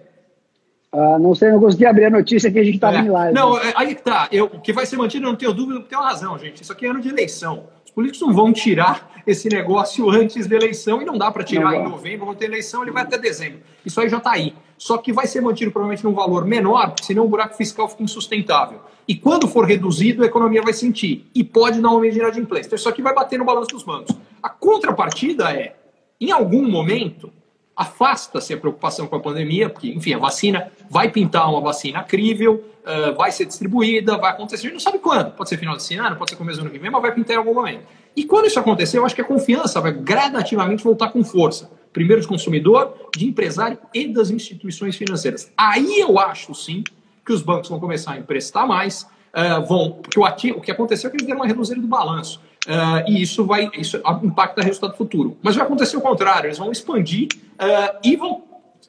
[0.91, 2.99] Ah, não sei, não consegui abrir a notícia que a gente estava é.
[2.99, 3.33] em live.
[3.33, 4.27] Não, é, aí que tá.
[4.33, 6.63] Eu, que vai ser mantido, eu não tenho dúvida, tem uma razão, gente.
[6.63, 7.63] Isso aqui é ano de eleição.
[7.95, 11.71] Os políticos não vão tirar esse negócio antes da eleição e não dá para tirar
[11.71, 13.61] não em novembro, vão ter eleição, ele vai até dezembro.
[13.85, 14.53] Isso aí já está aí.
[14.77, 18.81] Só que vai ser mantido provavelmente num valor menor, senão o buraco fiscal fica insustentável.
[19.07, 21.25] E quando for reduzido, a economia vai sentir.
[21.33, 22.67] E pode dar uma medida de implência.
[22.67, 24.13] Então isso aqui vai bater no balanço dos bancos.
[24.43, 25.77] A contrapartida é,
[26.19, 27.31] em algum momento,
[27.75, 32.63] afasta-se a preocupação com a pandemia, porque, enfim, a vacina vai pintar uma vacina crível,
[32.85, 35.31] uh, vai ser distribuída, vai acontecer, a gente não sabe quando.
[35.31, 37.35] Pode ser final desse ano, pode ser começo do ano que vem, mas vai pintar
[37.35, 37.83] em algum momento.
[38.15, 41.69] E quando isso acontecer, eu acho que a confiança vai gradativamente voltar com força.
[41.91, 45.51] Primeiro do consumidor, de empresário e das instituições financeiras.
[45.57, 46.83] Aí eu acho, sim,
[47.25, 49.03] que os bancos vão começar a emprestar mais,
[49.33, 51.87] uh, vão, porque o, ativo, o que aconteceu é que eles deram uma reduzida do
[51.87, 52.39] balanço.
[52.65, 55.37] Uh, e isso vai isso impacta o resultado futuro.
[55.41, 58.43] Mas vai acontecer o contrário, eles vão expandir uh, e vão.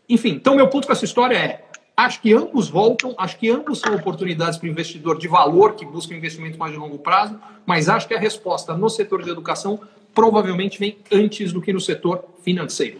[0.08, 1.64] Enfim, então meu ponto com essa história é:
[1.94, 5.84] acho que ambos voltam, acho que ambos são oportunidades para o investidor de valor que
[5.84, 9.30] busca um investimento mais de longo prazo, mas acho que a resposta no setor de
[9.30, 9.78] educação
[10.14, 12.98] provavelmente vem antes do que no setor financeiro.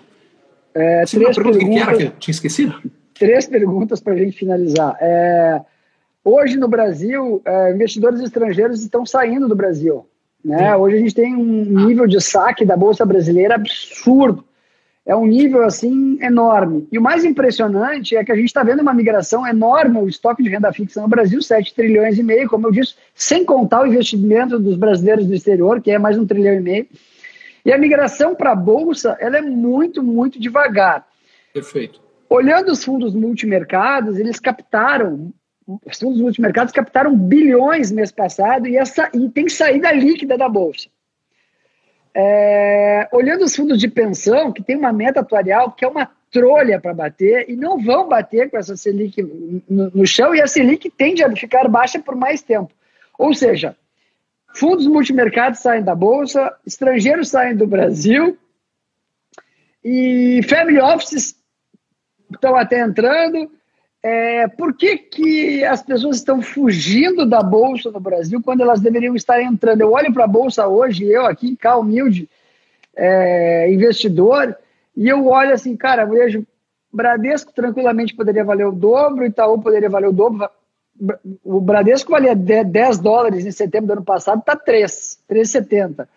[0.75, 2.93] É, três pergunta que era que eu tinha esquecido?
[3.15, 4.95] Três perguntas para a gente finalizar.
[5.01, 5.63] É,
[6.23, 10.07] hoje no Brasil, é, investidores estrangeiros estão saindo do Brasil.
[10.45, 10.77] Né?
[10.77, 14.45] Hoje a gente tem um nível de saque da Bolsa Brasileira absurdo.
[15.05, 16.89] É um nível assim enorme.
[16.91, 20.43] E o mais impressionante é que a gente está vendo uma migração enorme, o estoque
[20.43, 23.87] de renda fixa no Brasil, 7 trilhões e meio, como eu disse, sem contar o
[23.87, 26.87] investimento dos brasileiros do exterior, que é mais um trilhão e meio.
[27.65, 31.07] E a migração para a Bolsa ela é muito, muito devagar.
[31.53, 32.01] Perfeito.
[32.29, 35.33] Olhando os fundos multimercados, eles captaram
[35.67, 40.89] os fundos multimercados captaram bilhões mês passado e, essa, e tem saída líquida da Bolsa.
[42.15, 46.81] É, olhando os fundos de pensão, que tem uma meta atuarial que é uma trolha
[46.81, 49.23] para bater, e não vão bater com essa Selic
[49.69, 52.73] no, no chão, e a Selic tende a ficar baixa por mais tempo.
[53.19, 53.77] Ou seja,
[54.55, 58.39] fundos multimercados saem da Bolsa, estrangeiros saem do Brasil,
[59.85, 61.37] e family offices
[62.33, 63.51] estão até entrando,
[64.03, 69.17] é, por que, que as pessoas estão fugindo da Bolsa no Brasil quando elas deveriam
[69.17, 69.81] estar entrando?
[69.81, 72.29] Eu olho para a Bolsa hoje, eu aqui, cá humilde,
[72.95, 74.57] é, investidor,
[74.97, 76.47] e eu olho assim, cara, vejo
[76.93, 80.49] Bradesco tranquilamente poderia valer o dobro, Itaú poderia valer o dobro.
[81.45, 86.09] O Bradesco valia 10 dólares em setembro do ano passado, está 3, 3,70.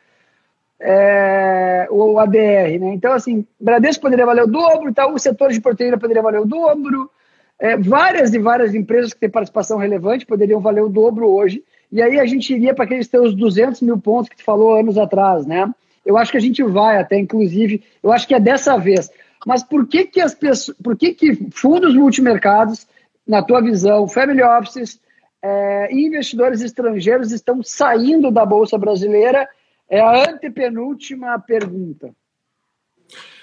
[0.80, 2.94] É, o ADR, né?
[2.94, 7.12] Então, assim, Bradesco poderia valer o dobro, Itaú, setor de proteína poderia valer o dobro,
[7.60, 11.64] é, várias e várias empresas que têm participação relevante poderiam valer o dobro hoje.
[11.92, 14.98] E aí a gente iria para aqueles teus 200 mil pontos que tu falou anos
[14.98, 15.70] atrás, né?
[16.06, 19.12] Eu acho que a gente vai até, inclusive, eu acho que é dessa vez.
[19.46, 22.88] Mas por que que as pessoas, por que que fundos multimercados,
[23.28, 25.00] na tua visão, family offices
[25.42, 29.48] é, investidores estrangeiros estão saindo da Bolsa Brasileira?
[29.90, 32.12] É a antepenúltima pergunta.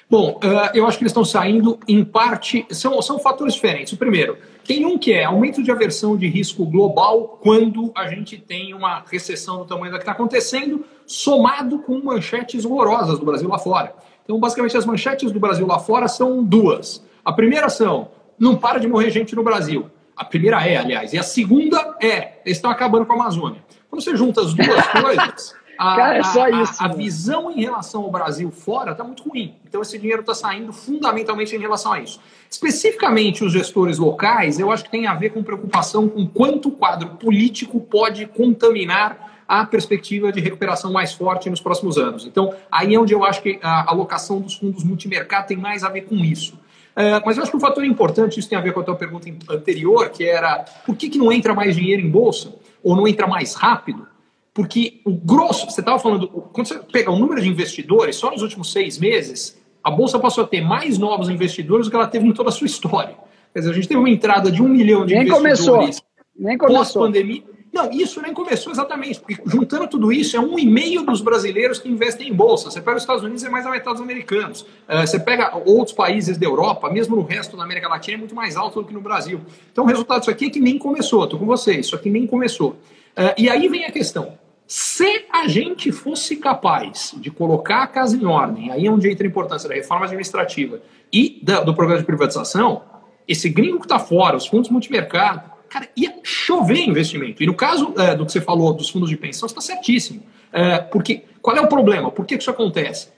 [0.09, 2.65] Bom, uh, eu acho que eles estão saindo em parte.
[2.71, 3.93] São, são fatores diferentes.
[3.93, 8.39] O primeiro, tem um que é aumento de aversão de risco global quando a gente
[8.39, 13.49] tem uma recessão do tamanho da que está acontecendo, somado com manchetes horrorosas do Brasil
[13.49, 13.95] lá fora.
[14.23, 17.05] Então, basicamente, as manchetes do Brasil lá fora são duas.
[17.25, 19.91] A primeira são: não para de morrer gente no Brasil.
[20.17, 21.13] A primeira é, aliás.
[21.13, 23.61] E a segunda é: eles estão acabando com a Amazônia.
[23.91, 27.61] Quando você junta as duas coisas a, Cara, é só isso, a, a visão em
[27.61, 29.55] relação ao Brasil fora está muito ruim.
[29.69, 32.21] Então esse dinheiro está saindo fundamentalmente em relação a isso.
[32.51, 36.73] Especificamente os gestores locais, eu acho que tem a ver com preocupação com quanto o
[36.73, 42.27] quadro político pode contaminar a perspectiva de recuperação mais forte nos próximos anos.
[42.27, 45.89] Então, aí é onde eu acho que a alocação dos fundos multimercado tem mais a
[45.89, 46.59] ver com isso.
[46.97, 48.97] É, mas eu acho que um fator importante, isso tem a ver com a tua
[48.97, 52.55] pergunta anterior, que era por que, que não entra mais dinheiro em bolsa?
[52.83, 54.09] Ou não entra mais rápido?
[54.57, 58.41] Porque o grosso, você estava falando, quando você pega o número de investidores, só nos
[58.41, 62.27] últimos seis meses, a Bolsa passou a ter mais novos investidores do que ela teve
[62.27, 63.15] em toda a sua história.
[63.53, 66.07] Quer dizer, a gente teve uma entrada de um milhão de nem investidores começou.
[66.39, 67.03] Nem começou.
[67.03, 67.43] pós-pandemia.
[67.71, 71.79] Não, isso nem começou exatamente, porque juntando tudo isso, é um e meio dos brasileiros
[71.79, 72.71] que investem em bolsa.
[72.71, 74.63] Você pega os Estados Unidos, é mais da metade dos americanos.
[74.63, 78.35] Uh, você pega outros países da Europa, mesmo no resto da América Latina, é muito
[78.35, 79.43] mais alto do que no Brasil.
[79.71, 81.25] Então, o resultado disso aqui é que nem começou.
[81.25, 82.71] Estou com vocês, isso aqui nem começou.
[82.71, 84.46] Uh, e aí vem a questão.
[84.67, 89.25] Se a gente fosse capaz de colocar a casa em ordem, aí é onde entra
[89.25, 90.81] a importância da reforma administrativa
[91.13, 92.83] e da, do programa de privatização,
[93.29, 97.43] esse gringo que está fora, os fundos multimercado, cara, ia chover investimento.
[97.43, 100.23] E no caso é, do que você falou dos fundos de pensão, está certíssimo.
[100.53, 102.11] É, porque qual é o problema?
[102.11, 103.09] Por que isso acontece?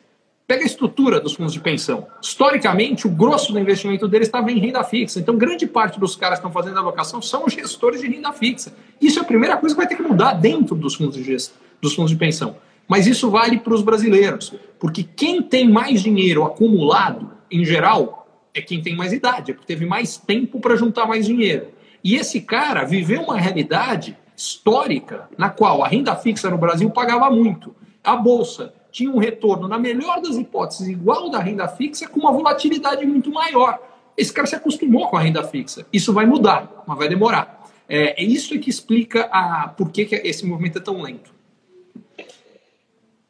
[0.49, 2.07] Pega a estrutura dos fundos de pensão.
[2.23, 5.21] Historicamente, o grosso do investimento deles estava em renda fixa.
[5.21, 8.75] Então, grande parte dos caras que estão fazendo alocação são gestores de renda fixa.
[8.99, 11.53] Isso é a primeira coisa que vai ter que mudar dentro dos fundos de, gest...
[11.83, 12.57] dos fundos de pensão.
[12.89, 18.63] Mas isso vale para os brasileiros, porque quem tem mais dinheiro acumulado, em geral, é
[18.63, 21.67] quem tem mais idade, é porque teve mais tempo para juntar mais dinheiro.
[22.03, 27.29] E esse cara viveu uma realidade histórica na qual a renda fixa no Brasil pagava
[27.29, 27.77] muito.
[28.03, 32.33] A bolsa tinha um retorno, na melhor das hipóteses, igual da renda fixa, com uma
[32.33, 33.79] volatilidade muito maior.
[34.17, 35.87] Esse cara se acostumou com a renda fixa.
[35.93, 37.65] Isso vai mudar, mas vai demorar.
[37.89, 41.33] É, é isso que explica a, por que, que esse movimento é tão lento.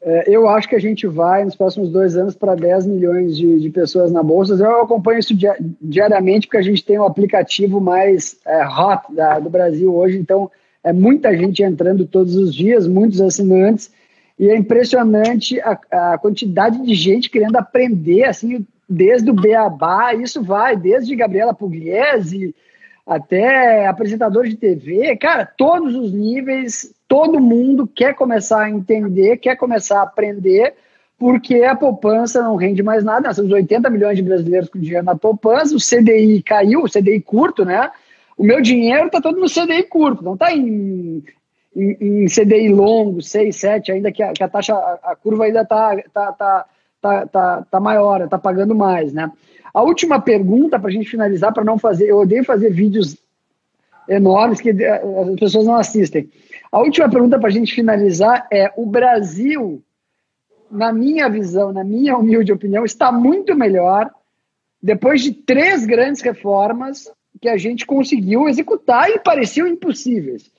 [0.01, 3.59] É, eu acho que a gente vai, nos próximos dois anos, para 10 milhões de,
[3.59, 4.55] de, pessoas na Bolsa.
[4.55, 5.37] Eu acompanho isso
[5.79, 10.17] diariamente, porque a gente tem o um aplicativo mais é, hot da, do Brasil hoje.
[10.17, 10.49] Então,
[10.83, 13.91] é muita gente entrando todos os dias, muitos assinantes.
[14.39, 15.77] E é impressionante a,
[16.13, 22.55] a quantidade de gente querendo aprender, assim, desde o Beabá, isso vai, desde Gabriela Pugliese
[23.05, 29.55] até apresentador de TV, cara, todos os níveis, todo mundo quer começar a entender, quer
[29.55, 30.75] começar a aprender,
[31.17, 33.27] porque a poupança não rende mais nada.
[33.27, 37.19] Nós temos 80 milhões de brasileiros com dinheiro na poupança, o CDI caiu, o CDI
[37.19, 37.89] curto, né?
[38.37, 41.23] O meu dinheiro está todo no CDI curto, não está em
[41.79, 45.45] em, em CDI longo, 6, 7, ainda que a, que a taxa, a, a, curva
[45.45, 46.65] ainda está tá, tá,
[47.01, 49.31] tá, tá, tá maior, está pagando mais, né?
[49.73, 53.17] A última pergunta para a gente finalizar, para não fazer, eu odeio fazer vídeos
[54.07, 55.01] enormes que eh,
[55.31, 56.29] as pessoas não assistem.
[56.71, 59.81] A última pergunta para a gente finalizar é: o Brasil,
[60.69, 64.09] na minha visão, na minha humilde opinião, está muito melhor
[64.81, 67.11] depois de três grandes reformas
[67.41, 70.51] que a gente conseguiu executar e pareciam impossíveis.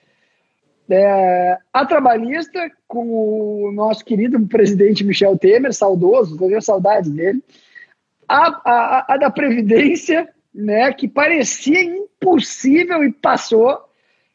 [0.88, 7.42] É, a trabalhista, com o nosso querido presidente Michel Temer, saudoso, tenho saudades dele.
[8.28, 13.78] A, a, a, da Previdência, né, que parecia impossível e passou,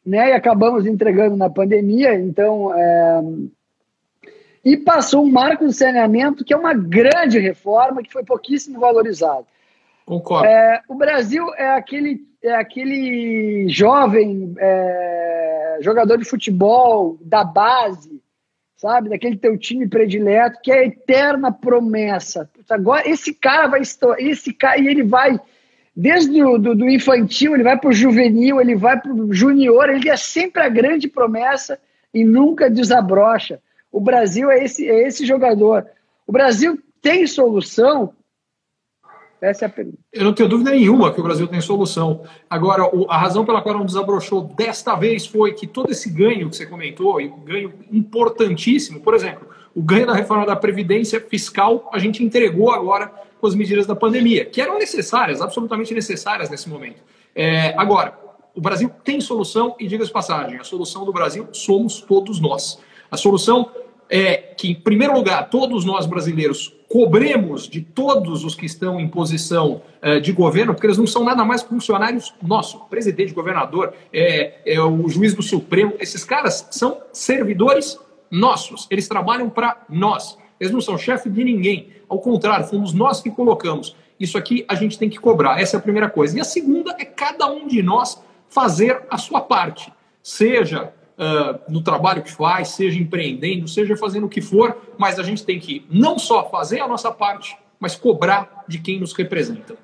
[0.06, 2.14] né, e acabamos entregando na pandemia.
[2.16, 3.22] Então, é,
[4.64, 9.46] e passou um marco do saneamento, que é uma grande reforma, que foi pouquíssimo valorizado.
[10.06, 10.48] Concordo.
[10.48, 15.45] É, o Brasil é aquele, é aquele jovem é,
[15.82, 18.21] jogador de futebol da base,
[18.78, 19.09] sabe?
[19.09, 22.49] Daquele teu time predileto, que é a eterna promessa.
[22.69, 25.39] Agora, esse cara vai esse cara, e ele vai,
[25.95, 29.89] desde o do, do infantil, ele vai para o juvenil, ele vai para o junior,
[29.89, 31.80] ele é sempre a grande promessa
[32.13, 33.61] e nunca desabrocha.
[33.91, 35.86] O Brasil é esse, é esse jogador.
[36.28, 38.13] O Brasil tem solução?
[39.41, 39.97] Essa é a pergunta.
[40.11, 42.23] Eu não tenho dúvida nenhuma que o Brasil tem solução.
[42.49, 46.55] Agora, a razão pela qual não desabrochou desta vez foi que todo esse ganho que
[46.55, 51.99] você comentou, e ganho importantíssimo, por exemplo, o ganho da reforma da Previdência Fiscal, a
[51.99, 57.03] gente entregou agora com as medidas da pandemia, que eram necessárias, absolutamente necessárias nesse momento.
[57.36, 58.17] É, agora,
[58.55, 62.79] o Brasil tem solução, e diga-se passagem, a solução do Brasil somos todos nós.
[63.11, 63.69] A solução
[64.09, 69.06] é que, em primeiro lugar, todos nós brasileiros cobremos de todos os que estão em
[69.10, 74.62] posição uh, de governo, porque eles não são nada mais funcionários nossos, presidente, governador, é,
[74.66, 78.00] é o juiz do Supremo, esses caras são servidores
[78.32, 83.20] nossos, eles trabalham para nós, eles não são chefe de ninguém, ao contrário, fomos nós
[83.20, 83.93] que colocamos.
[84.18, 86.38] Isso aqui a gente tem que cobrar, essa é a primeira coisa.
[86.38, 89.91] E a segunda é cada um de nós fazer a sua parte,
[90.24, 95.24] seja uh, no trabalho que faz, seja empreendendo, seja fazendo o que for, mas a
[95.24, 99.76] gente tem que não só fazer a nossa parte, mas cobrar de quem nos representa.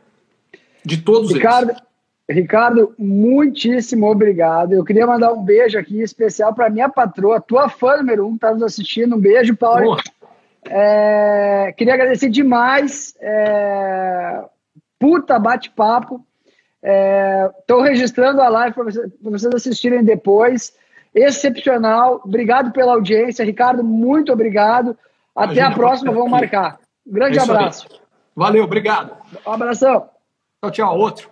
[0.84, 1.82] De todos Ricardo, eles.
[2.29, 4.73] Ricardo, muitíssimo obrigado.
[4.73, 8.38] Eu queria mandar um beijo aqui especial para minha patroa, tua fã número um, que
[8.38, 9.15] está nos assistindo.
[9.15, 9.97] Um beijo, Paulo.
[10.65, 13.13] É, queria agradecer demais.
[13.19, 14.43] É,
[14.97, 16.25] puta bate-papo.
[17.59, 20.73] Estou é, registrando a live para vocês, vocês assistirem depois
[21.14, 22.22] excepcional.
[22.24, 23.84] Obrigado pela audiência, Ricardo.
[23.84, 24.97] Muito obrigado.
[25.36, 26.80] Até Imagina, a próxima, vamos marcar.
[27.05, 27.88] Um grande é abraço.
[27.91, 27.99] Aí.
[28.36, 29.16] Valeu, obrigado.
[29.45, 30.09] Um abração.
[30.62, 30.97] Tchau, tchau.
[30.97, 31.32] Outro.